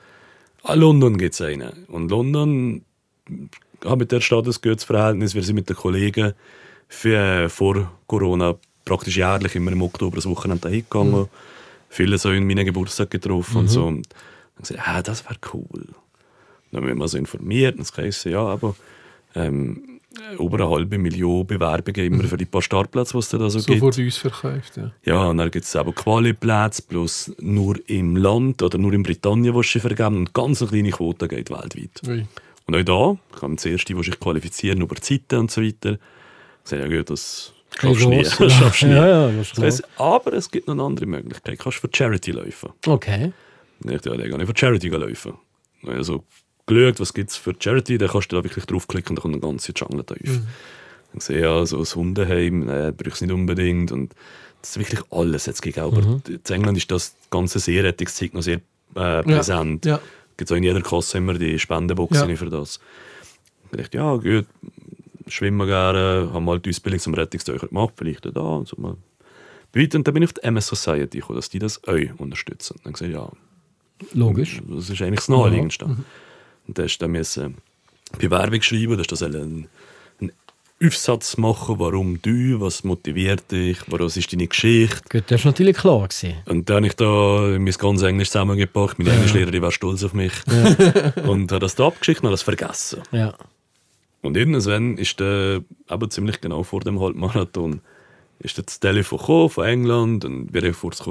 [0.63, 1.85] Ah, London gibt es einen.
[1.88, 2.81] Und London
[3.85, 5.35] hat mit der Stadt ein gutes Verhältnis.
[5.35, 6.33] Wir sind mit den Kollegen
[6.89, 11.27] für, vor Corona praktisch jährlich immer im Oktober das Wochenende dahin gegangen.
[11.89, 13.85] Viele so in meinen Geburtstag getroffen und so.
[13.85, 14.07] Und
[14.55, 15.88] Dann gesagt, ah, das wäre cool.
[16.78, 18.75] Dann haben wir mal so informiert und es heisst, ja, aber
[19.34, 19.99] ähm,
[20.39, 23.65] über eine halbe Million Bewerbungen immer für die paar Startplätze, die es da so, So
[23.65, 23.80] gibt.
[23.80, 24.91] vor uns verkauft, ja.
[25.03, 29.55] Ja, und dann gibt es aber Quali-Plätze, plus nur im Land oder nur in Britannien,
[29.55, 32.01] wo sie vergeben und ganz eine kleine Quote geht weltweit.
[32.07, 32.28] Ui.
[32.67, 35.93] Und auch da kam das erste, die sich qualifizieren über Zeiten und so weiter.
[36.63, 38.21] Ich sage, ja gut, das schaffst du nie.
[38.23, 38.93] Das schaffst du nie.
[38.93, 41.59] Ja, ja, das ist Das heisst, aber es gibt noch eine andere Möglichkeit.
[41.59, 42.69] Du kannst für Charity laufen.
[42.86, 43.32] Okay.
[43.84, 45.34] Ich dachte, ja, dann kann ich für Charity laufen.
[45.86, 46.23] Also
[46.68, 49.36] geschaut, was gibt es für Charity, dann kannst du da wirklich draufklicken und dann kommt
[49.36, 50.20] ein ganzer Jungle drauf.
[51.13, 53.91] Dann sehe ich, ja, so ein Hundeheim, äh, brauche ich nicht unbedingt.
[53.91, 54.13] Und
[54.61, 55.86] das ist wirklich alles jetzt gegeben.
[55.88, 58.59] Aber in England ist das ganze Seerettungszeug noch sehr
[58.95, 59.86] äh, präsent.
[59.86, 59.99] Ja.
[60.36, 62.36] gibt auch in jeder Kasse immer die Spendenboxen Ja.
[62.36, 62.80] für das.
[63.72, 64.45] Ich dachte, ja, gut,
[65.28, 68.95] schwimmen gerne, haben mal die Ausbildung zum Rettungstaucher gemacht, vielleicht da und so mal.
[69.74, 69.97] Weiter.
[69.97, 72.80] Und dann bin ich auf die MS Society gekommen, dass die das euch unterstützen.
[72.84, 73.30] Dann gesagt, ja,
[74.13, 74.61] Logisch.
[74.70, 75.97] das ist eigentlich das Naheliegendste.
[76.68, 77.55] Und dann hast du dann müssen
[78.18, 79.68] Bewerbung schreiben, dass das einen,
[80.20, 80.32] einen
[80.84, 85.01] Aufsatz machen, warum du, was motiviert dich, was ist deine Geschichte.
[85.09, 86.07] Gut, das war natürlich klar.
[86.07, 86.38] Gewesen.
[86.45, 88.99] Und dann habe ich da mein ganz Englisch zusammengepackt.
[88.99, 90.34] Meine Englischlehrerin war stolz auf mich.
[91.28, 93.01] und habe das da abgeschickt und habe das vergessen.
[93.11, 93.34] Ja.
[94.22, 97.82] Und irgendwann ist der, aber ziemlich genau vor dem Halbmarathon,
[98.39, 101.01] ist das Telefon gekommen von England und wir haben kurz,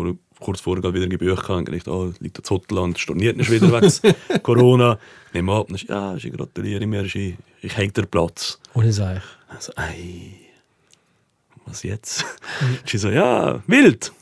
[0.41, 4.99] kurz vorher wieder gebucht und gedacht, ah, liegt das Hotelland, storniert nicht wieder wegen Corona.
[5.33, 8.59] Nehmen wir ab, dann ja, ich gratuliere mir, ich, ich hänge den Platz.
[8.75, 9.23] Ohne Seich.
[9.49, 10.33] Also, ei,
[11.65, 12.25] was jetzt?
[12.85, 14.13] Sie so, ja, wild.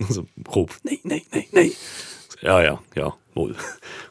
[0.00, 1.72] Also, Kopf, nein, nein, nein, nein.
[2.28, 3.54] So, Ja, ja, ja, wohl.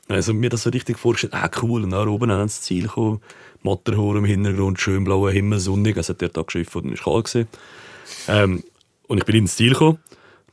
[0.08, 3.22] Also mir das so richtig vorgestellt, ah cool, und dann oben ans Ziel gekommen,
[3.62, 7.22] Matterhorn im Hintergrund, schön blauer Himmel, sonnig, es hat der Tag geschifft und es war
[7.22, 7.48] kalt.
[8.28, 8.64] Ähm,
[9.08, 10.00] und ich bin ins Ziel gekommen.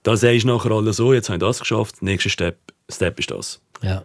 [0.06, 3.32] Da sagst du nachher alle so, jetzt habe ich das geschafft, nächster Step, Step ist
[3.32, 3.60] das.
[3.82, 4.04] Ja.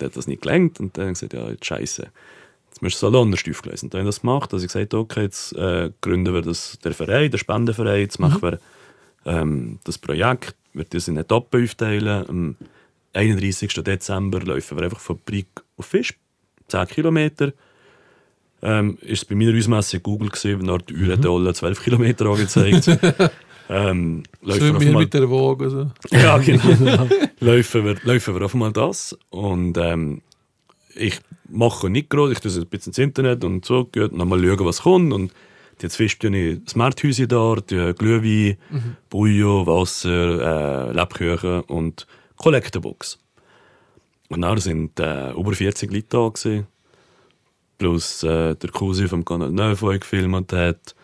[0.00, 2.08] Der hat das nicht gelenkt und dann gesagt, ja, jetzt scheiße.
[2.68, 3.86] Jetzt musst du es alle anders aufgelesen.
[3.86, 4.52] Und dann habe ich das gemacht.
[4.52, 8.42] Also ich gesagt, okay, jetzt äh, gründen wir das, der Verein, der Spendenverein, jetzt machen
[8.42, 8.58] wir
[9.24, 12.26] ähm, das Projekt, wir das in Etappen aufteilen.
[12.28, 12.56] Am
[13.12, 13.74] 31.
[13.74, 15.46] Dezember laufen wir einfach von Brig
[15.76, 16.14] auf Fisch,
[16.66, 17.52] 10 Kilometer.
[18.60, 22.26] Ähm, ist es bei meiner Ausmessung Google gesehen, nach der Uhr hat alle 12 Kilometer
[22.26, 22.88] angezeigt.
[23.68, 25.70] ähm, laufen wir mit der Waage.
[25.70, 25.90] So.
[26.10, 27.08] ja, genau.
[27.40, 29.16] laufen, wir, laufen wir auf einmal das.
[29.30, 30.22] Und ähm,
[30.94, 34.42] ich mache nicht groß, ich tue ein bisschen ins Internet und so, und dann mal
[34.42, 35.12] schauen, was kommt.
[35.12, 35.32] Und
[35.80, 37.56] jetzt fischt ich Smarthäuser da,
[37.92, 38.56] Glühwein,
[39.10, 42.06] Bouillon, Wasser, äh, Lebkuchen und
[42.36, 43.18] Collectorbox.
[44.28, 46.66] Und dann sind äh, über 40 Leute da gewesen,
[47.76, 50.94] plus äh, der Cousin vom Kanal 9, der gefilmt hat,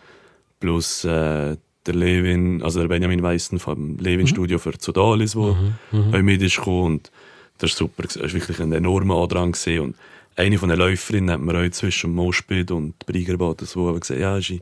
[0.59, 1.57] plus äh,
[1.89, 6.85] der Levin, also der Benjamin Weissen vom Levin-Studio für Zodalis, der auch mit ist gekommen.
[6.85, 7.11] Und
[7.57, 8.03] das war super.
[8.05, 9.51] Es war wirklich ein enormer Andrang.
[9.51, 9.79] Gewesen.
[9.79, 9.95] Und
[10.35, 14.61] eine von den Läuferinnen hat mir auch zwischen Moschpit und Briegerbad so gesagt, ja, sie,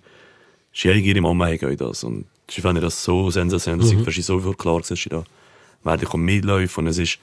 [0.74, 2.04] sie ihre Mama hat das.
[2.04, 5.24] Und sie fand das so sensationell, dass ich so viel klar war, dass sie da
[5.84, 6.86] werde ich mitläufen.
[6.86, 7.20] Und es ist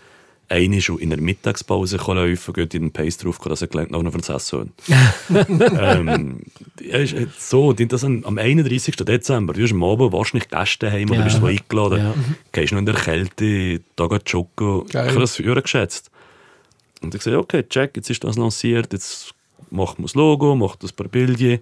[0.49, 3.91] eine schon in der Mittagspause kann laufen, geht in den Pace drauf, dass er gelernt
[3.91, 4.73] noch für das Essen
[5.31, 6.41] ähm,
[6.79, 8.97] ist jetzt so, die- das am am 31.
[9.05, 11.25] Dezember, du hast am Abend wahrscheinlich Gäste heim oder Ja.
[11.25, 12.15] bist so eingeladen, Ja.
[12.53, 14.85] gehst noch in der Kälte, da geht joggen.
[14.89, 16.11] Ich habe das früher geschätzt.
[17.03, 19.35] Und ich gesagt, okay, check, jetzt ist das lanciert, jetzt
[19.71, 21.59] macht man das Logo, macht ein paar Bilder,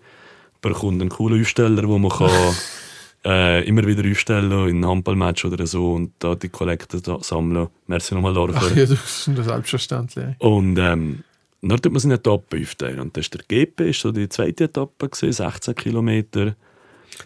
[0.60, 2.30] bekommt einen coolen Aufsteller, wo man kann,
[3.24, 7.68] äh, immer wieder aufstellen in einem Handballmatch oder so und da die Kollekte sammeln.
[7.86, 8.76] Merci nochmal Ach dafür.
[8.76, 10.36] ja, das ist ein Selbstverständlich.
[10.38, 11.22] Und ähm,
[11.62, 13.00] dann tut man es in Etappen aufteilen.
[13.00, 16.56] Und das ist der GP, ist so die zweite Etappe, gewesen, 16 Kilometer.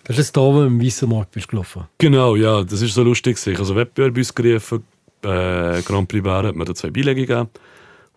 [0.04, 1.84] Das ist da, wo du im Weissenmarkt bist gelaufen.
[1.98, 3.36] Genau, ja, das ist so lustig.
[3.36, 3.58] gewesen.
[3.58, 4.84] Also Wettbewerb ausgerufen,
[5.22, 7.48] äh, Grand Prix Bern hat mir da zwei Beilege gegeben.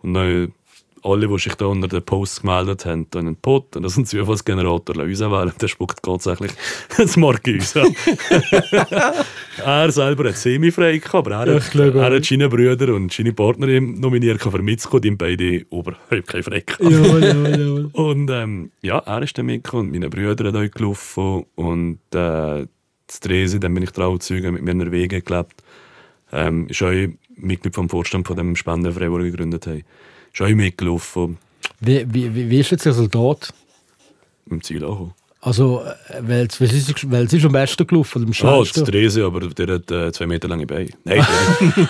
[0.02, 0.52] Und dann
[1.02, 3.76] alle, die sich da unter den Posts gemeldet haben, einen Pot.
[3.76, 5.52] Und das ist ein Zufallsgenerator auswählen.
[5.60, 6.52] Der spuckt tatsächlich
[6.96, 7.74] das Marke aus.
[9.64, 13.32] er selber hat semi-frei gehabt, aber er, ich glaube er hat seine Brüder und seine
[13.32, 15.02] Partnerin nominiert für mitzukommen.
[15.02, 16.82] Die beide überhaupt keine Frei gehabt.
[16.82, 17.90] Jawohl, jawohl, jawohl.
[17.92, 21.44] Und ähm, ja, er ist dann mitgekommen und meine Brüder sind auch gelaufen.
[21.54, 22.66] Und äh,
[23.06, 25.62] das Dresen, dann bin ich Trauzeuge mit mir in Norwegen gelebt.
[26.32, 26.92] Ähm, ist auch
[27.36, 29.82] Mitglied vom Vorstand von dem Spendenverein, den wir gegründet haben.
[30.38, 31.38] Auch mitgelaufen,
[31.80, 33.52] Wie, wie, wie, wie ist jetzt das Resultat?
[34.50, 35.14] im Ziel angekommen.
[35.42, 36.88] Also, äh, welches welches
[37.32, 38.22] ist, am besten gelaufen?
[38.22, 38.84] Am Ah, das schnellsten?
[38.84, 40.90] Dresen, aber der hat äh, zwei Meter lange Beine.
[41.04, 41.24] Nein,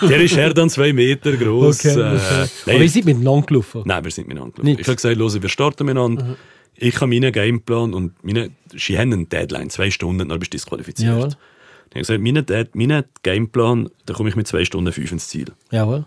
[0.00, 1.80] der, der ist eher dann zwei Meter groß.
[1.84, 2.42] Okay, okay.
[2.66, 3.82] Äh, Aber ihr seid miteinander gelaufen?
[3.86, 4.66] nein, wir sind miteinander gelaufen.
[4.70, 4.80] Nicht?
[4.80, 6.36] Ich habe gesagt, los, wir starten miteinander.
[6.76, 10.56] Ich habe meinen Gameplan und meine, sie haben einen Deadline, zwei Stunden, dann bist du
[10.56, 11.08] disqualifiziert.
[11.16, 11.28] Jawohl.
[11.28, 15.26] Ich habe gesagt, mein, Dead- mein Gameplan, da komme ich mit zwei Stunden fünf ins
[15.28, 15.46] Ziel.
[15.72, 16.04] Jawohl.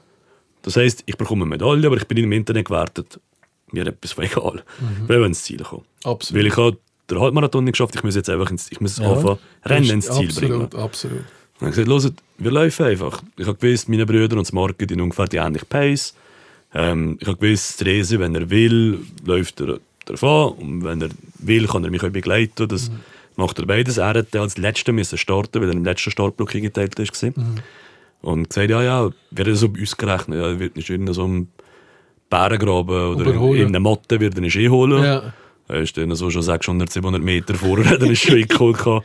[0.64, 3.20] Das heisst, ich bekomme eine Medaille, aber ich bin im Internet gewertet.
[3.72, 4.64] Mir etwas von egal.
[5.04, 5.84] Ich will ins Ziel kommen.
[6.04, 6.40] Absolut.
[6.40, 6.78] Weil ich habe
[7.10, 9.12] den Halbmarathon nicht geschafft, ich muss jetzt einfach ins, ich muss Ja.
[9.12, 10.82] anfangen, Rennen ins Ziel absolut, bringen.
[10.84, 11.24] Absolut.
[11.60, 13.22] Und ich habe gesagt, wir laufen einfach.
[13.38, 16.14] Ich habe gewusst, meine Brüder und das Market in ungefähr die ähnliche Pace.
[16.74, 20.54] Ähm, ich habe gewusst, der wenn er will, läuft er davon.
[20.54, 21.10] Und wenn er
[21.40, 22.68] will, kann er mich auch begleiten.
[22.68, 22.90] Das
[23.36, 23.98] macht er beides.
[23.98, 27.24] Er hat als Letzter müssen starten, weil er im letzten Startblock eingeteilt ist.
[28.24, 30.40] Und gesagt, ja, ja, wird er so bei uns gerechnet.
[30.40, 31.48] Ja, er wird nicht in so einem
[32.30, 33.62] Bärengraben oder in, Überholen.
[33.62, 35.04] in einem Motte wird er nicht einholen.
[35.04, 35.34] Ja.
[35.68, 38.78] Er ist dann so schon 600, 700 Meter vorher, hat er ist schon eingeholt.
[38.86, 39.02] Dann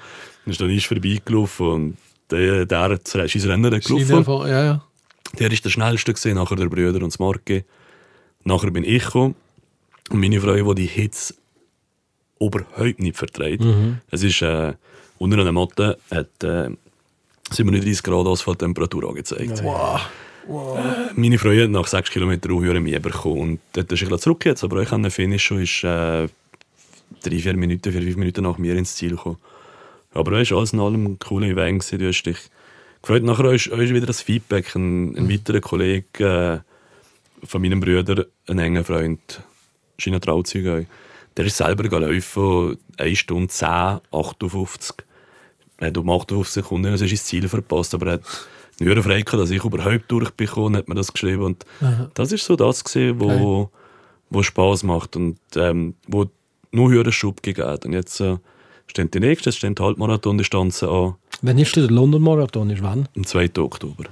[0.47, 1.97] ist dann ist vorbeigelaufen und
[2.31, 4.25] der, der sein Rennen gelaufen.
[4.25, 4.85] von- Ja, ja.
[5.39, 7.65] Der ist der schnellste gewesen, nachher der Brüder und das Marke.
[8.45, 9.35] Nachher bin ich gekommen.
[10.11, 11.35] Und meine Frau, die die Hitze
[12.41, 13.63] überhaupt nicht verträgt.
[14.11, 14.73] Es ist, äh,
[15.19, 16.71] unter einer Matte hat äh,
[17.51, 19.63] 37 Grad Asphalttemperatur angezeigt.
[20.49, 23.41] Äh, Meine Frau hat nach 6 Kilometern auch höher Mieber bekommen.
[23.41, 26.29] Und dort ist ich zurück jetzt, aber ich kann Finish und ist äh,
[27.25, 29.39] 3-4 Minuten, 4-5 Minuten nach mir ins Ziel gekommen.
[30.15, 31.81] Aber es war alles in allem ein cooler Event.
[31.83, 31.99] gewesen.
[31.99, 32.39] Du hast dich
[33.03, 33.23] gefreut.
[33.23, 34.75] Nachher ist, ist wieder das Feedback.
[34.75, 36.65] Ein, ein weiterer Kollege
[37.45, 39.41] äh, von meinem Bruder, ein enger Freund,
[39.99, 40.87] China Trauzeuge,
[41.37, 43.69] der ist selber gelaufen, 1 Stunde 10,
[44.11, 44.97] 58.
[45.81, 48.23] Hat um 58 Sekunden also ist ins Ziel verpasst, aber er hat
[48.81, 51.43] nur frei gehabt, dass ich überhaupt durchbekomme, hat mir das geschrieben.
[51.43, 51.67] Und
[52.15, 53.71] das ist so das gewesen, wo,
[54.31, 56.27] wo Spaß macht und ähm, wo
[56.71, 57.87] nur höheren Schub gegeben hat.
[57.87, 58.37] Und jetzt äh,
[58.87, 62.71] stehen die nächsten, stehen die Halbmarathon-Distanzen an, Wann ist der London-Marathon?
[62.71, 63.09] Ist wann?
[63.17, 63.51] am 2.
[63.59, 64.05] Oktober.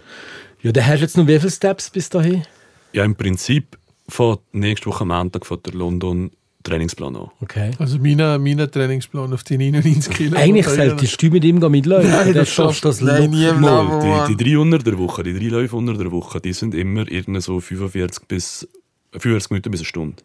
[0.62, 2.44] Ja, dann hast du jetzt noch wie viele Steps bis dahin?
[2.92, 3.76] Ja, im Prinzip
[4.08, 6.30] von nächste Woche am Montag von der London
[6.66, 7.30] Trainingsplan an.
[7.40, 7.70] Okay.
[7.78, 10.36] Also mein, mein Trainingsplan auf die 99 Kilo.
[10.36, 12.10] Eigentlich solltest du mit ihm gehen mitläufen.
[12.10, 13.60] Nein, das schaffst du das nein, nie im.
[13.60, 16.74] Mal, die, die drei unter der Woche, die drei Läufe unter der Woche, die sind
[16.74, 18.68] immer irgendwie so 45 bis
[19.12, 20.22] 45 Minuten bis eine Stunde.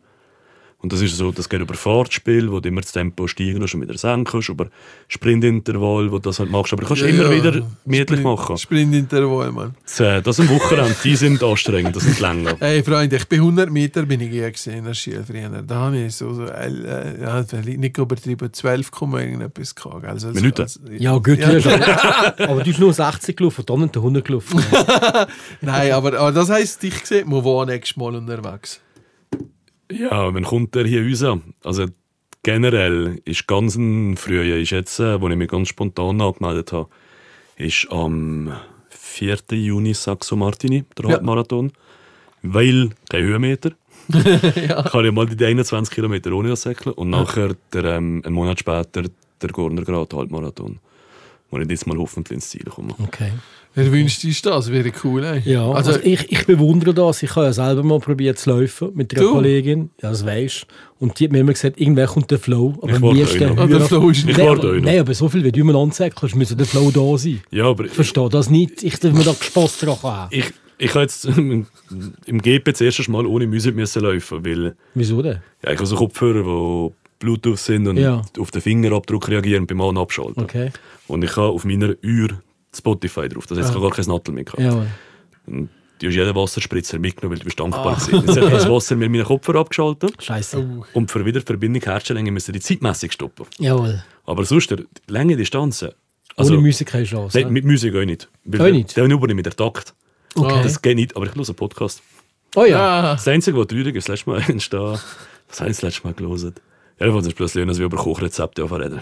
[0.82, 3.72] Und das ist so, das geht über Fahrtspiel, wo du immer das Tempo steigen und
[3.82, 4.68] wieder senken kannst, über
[5.08, 6.74] Sprintintervall, wo du das halt machst.
[6.74, 7.32] Aber du kannst Ja, immer ja.
[7.32, 8.58] wieder mietlich Sprint- machen.
[8.58, 9.76] Sprintintervall, Mann.
[9.84, 12.56] Das, äh, das sind Wochenende, die sind anstrengend, das sind länger.
[12.60, 15.62] Hey Freunde, ich bin 100 Meter bin ich gesehen in der früher.
[15.62, 17.46] Da habe ich so, so äh, ja,
[17.78, 20.06] nicht übertrieben, 12, irgendetwas gehabt.
[20.06, 20.62] Also, also, Minuten?
[20.62, 21.48] Also, Ja, gut, ja.
[21.50, 24.64] aber, aber du bist nur 80 gelaufen, dann nicht 100 gelaufen.
[25.62, 28.80] Nein, aber, aber das heisst, dich sieht man wo nächstes Mal unterwegs.
[29.92, 31.40] Ja, wann kommt der hier raus?
[31.64, 31.86] Also
[32.44, 36.90] generell ist ganz ein früher, ist jetzt, äh, wo ich mich ganz spontan angemeldet habe,
[37.58, 38.52] ist am
[38.90, 39.38] 4.
[39.52, 41.12] Juni Saxo Martini, der Ja.
[41.16, 41.72] Halbmarathon.
[42.44, 43.72] Weil kein Höhenmeter.
[44.68, 44.82] ja.
[44.84, 48.60] Kann ich mal die 21 Kilometer ohne das säckeln und nachher der, ähm, einen Monat
[48.60, 49.04] später
[49.42, 50.80] der Gorner Grad Halbmarathon.
[51.52, 52.94] Wo ich jetzt mal hoffentlich ins Ziel komme.
[53.04, 53.32] Okay.
[53.74, 54.70] Wer wünscht sich das?
[54.70, 55.42] Wäre cool, ey.
[55.46, 57.24] Ja, also, also, ich, ich bewundere das.
[57.24, 59.32] Ich habe ja selber mal probiert zu laufen mit einer Du?
[59.34, 59.90] Kollegin.
[60.02, 60.66] Ja, das weisst
[61.00, 62.74] Und die hat mir immer gesagt, irgendwann kommt der Flow.
[62.82, 63.52] Aber Ich warte.
[63.52, 64.38] Ah, der höher- Flow ist Ich nicht.
[64.40, 67.42] Nein, aber, nein, aber so viel wie du mir anzäckelst, müsste der Flow da sein.
[67.52, 68.84] Ja, aber Ich verstehe das nicht.
[68.84, 70.28] Ich darf mir da Spass drauf haben.
[70.36, 70.46] ich,
[70.78, 75.38] ich habe jetzt im GP das erste Mal ohne Musik müssen laufen, weil Wieso denn?
[75.64, 76.44] Ja, ich habe so Kopfhörer,
[76.90, 78.22] die Bluetooth sind und Ja.
[78.40, 80.44] auf den Fingerabdruck reagieren beim An- und Abschalten.
[80.44, 80.72] Okay.
[81.08, 82.30] Und ich habe auf meiner Uhr
[82.76, 83.46] Spotify drauf.
[83.48, 84.62] Das heißt, ich habe gar kein Nattel mehr gehabt.
[84.62, 84.86] Ja,
[85.48, 85.70] Und
[86.00, 88.26] du hast jeden Wasserspritzer mitgenommen, weil du bist dankbar gewesen.
[88.28, 90.84] Jetzt habe ich das Wasser mit meinen Kopfhörer abgeschaltet scheiße.
[90.94, 93.46] Und für wieder die Verbindung herzustellen, müssen wir die zeitmässig stoppen.
[93.60, 94.04] Jawohl.
[94.26, 95.92] Aber sonst, die lange Distanzen,
[96.38, 97.38] also, Ohne Musik keine Chance.
[97.38, 97.52] nein, ne?
[97.54, 98.30] mit Musik auch nicht.
[98.46, 98.96] Weil Auch nicht?
[98.96, 99.94] Der nur nicht mit der Takt.
[100.34, 100.62] Okay.
[100.64, 102.02] Das geht nicht, aber ich höre einen Podcast.
[102.56, 102.80] oh ja.
[102.80, 104.98] Ah, Das Einzige, was traurig ist, das letzte Mal entstehen,
[105.50, 106.56] was habe ich das letzte Mal gelesen?
[107.02, 109.00] Ja, ich wollte plötzlich dass wir über Kochrezepte reden.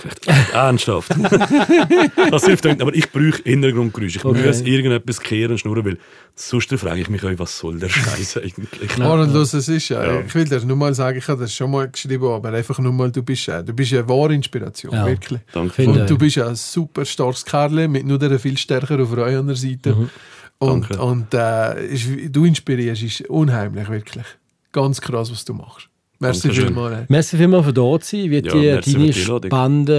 [0.53, 1.11] Ernsthaft.
[2.31, 4.17] das hilft nicht, aber ich brauche Hintergrundgeräusche.
[4.19, 4.45] Ich Okay.
[4.47, 5.97] muss irgendetwas kehren, schnurren, weil
[6.35, 8.99] sonst frage ich mich auch, was soll der Scheiß eigentlich?
[8.99, 10.03] Aaron, los, es ist ja.
[10.03, 10.21] Ja.
[10.21, 12.93] Ich will dir nur mal sagen, ich habe das schon mal geschrieben, aber einfach nur
[12.93, 15.05] mal, du bist, äh, du bist eine wahre Inspiration, Ja.
[15.05, 15.41] wirklich.
[15.51, 15.87] Danke.
[15.87, 19.95] Und du bist ein super starkes Kerl mit nur der viel stärker auf eurer Seite.
[19.95, 20.09] Mhm.
[20.59, 21.01] Und, Danke.
[21.03, 24.25] und äh, du inspirierst, ist unheimlich, wirklich.
[24.71, 25.87] Ganz krass, was du machst.
[26.19, 27.09] Merci vielmals.
[27.09, 28.29] Merci vielmals für da zu sein.
[28.29, 29.95] Wird Ja, die, merci deine spannenden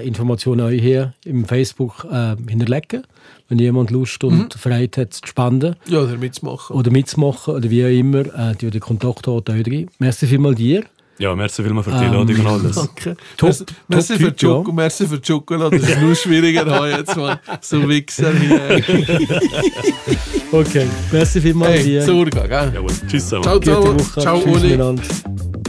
[0.00, 3.02] äh, Informationen euch hier im Facebook äh, hinterlegen.
[3.48, 4.48] Wenn jemand Lust und Mhm.
[4.58, 6.76] Freude hat, zu spenden Ja, oder mitzumachen.
[6.76, 9.88] oder mitzumachen oder wie auch immer, äh, die den Kontakt hat, euch drin.
[9.98, 10.84] Merci vielmals dir.
[11.18, 12.76] Ja, merci vielmals für die Ähm, Einladung und alles.
[12.76, 13.16] Danke.
[13.36, 14.72] Top- merci, merci, top für Typ, ja.
[14.72, 15.78] Merci für die Schokolade.
[15.78, 17.38] Das ist nur schwieriger jetzt, Mann.
[17.60, 18.82] So Wichser hier.
[20.52, 20.86] Okay.
[21.10, 22.02] Merci vielmals Hey, dir.
[22.02, 22.72] Sorge, gell?
[22.74, 23.42] Jawohl, tschüss zusammen.
[23.42, 23.96] Ciao, ciao.
[24.20, 25.63] Ciao, Tschüss Uli.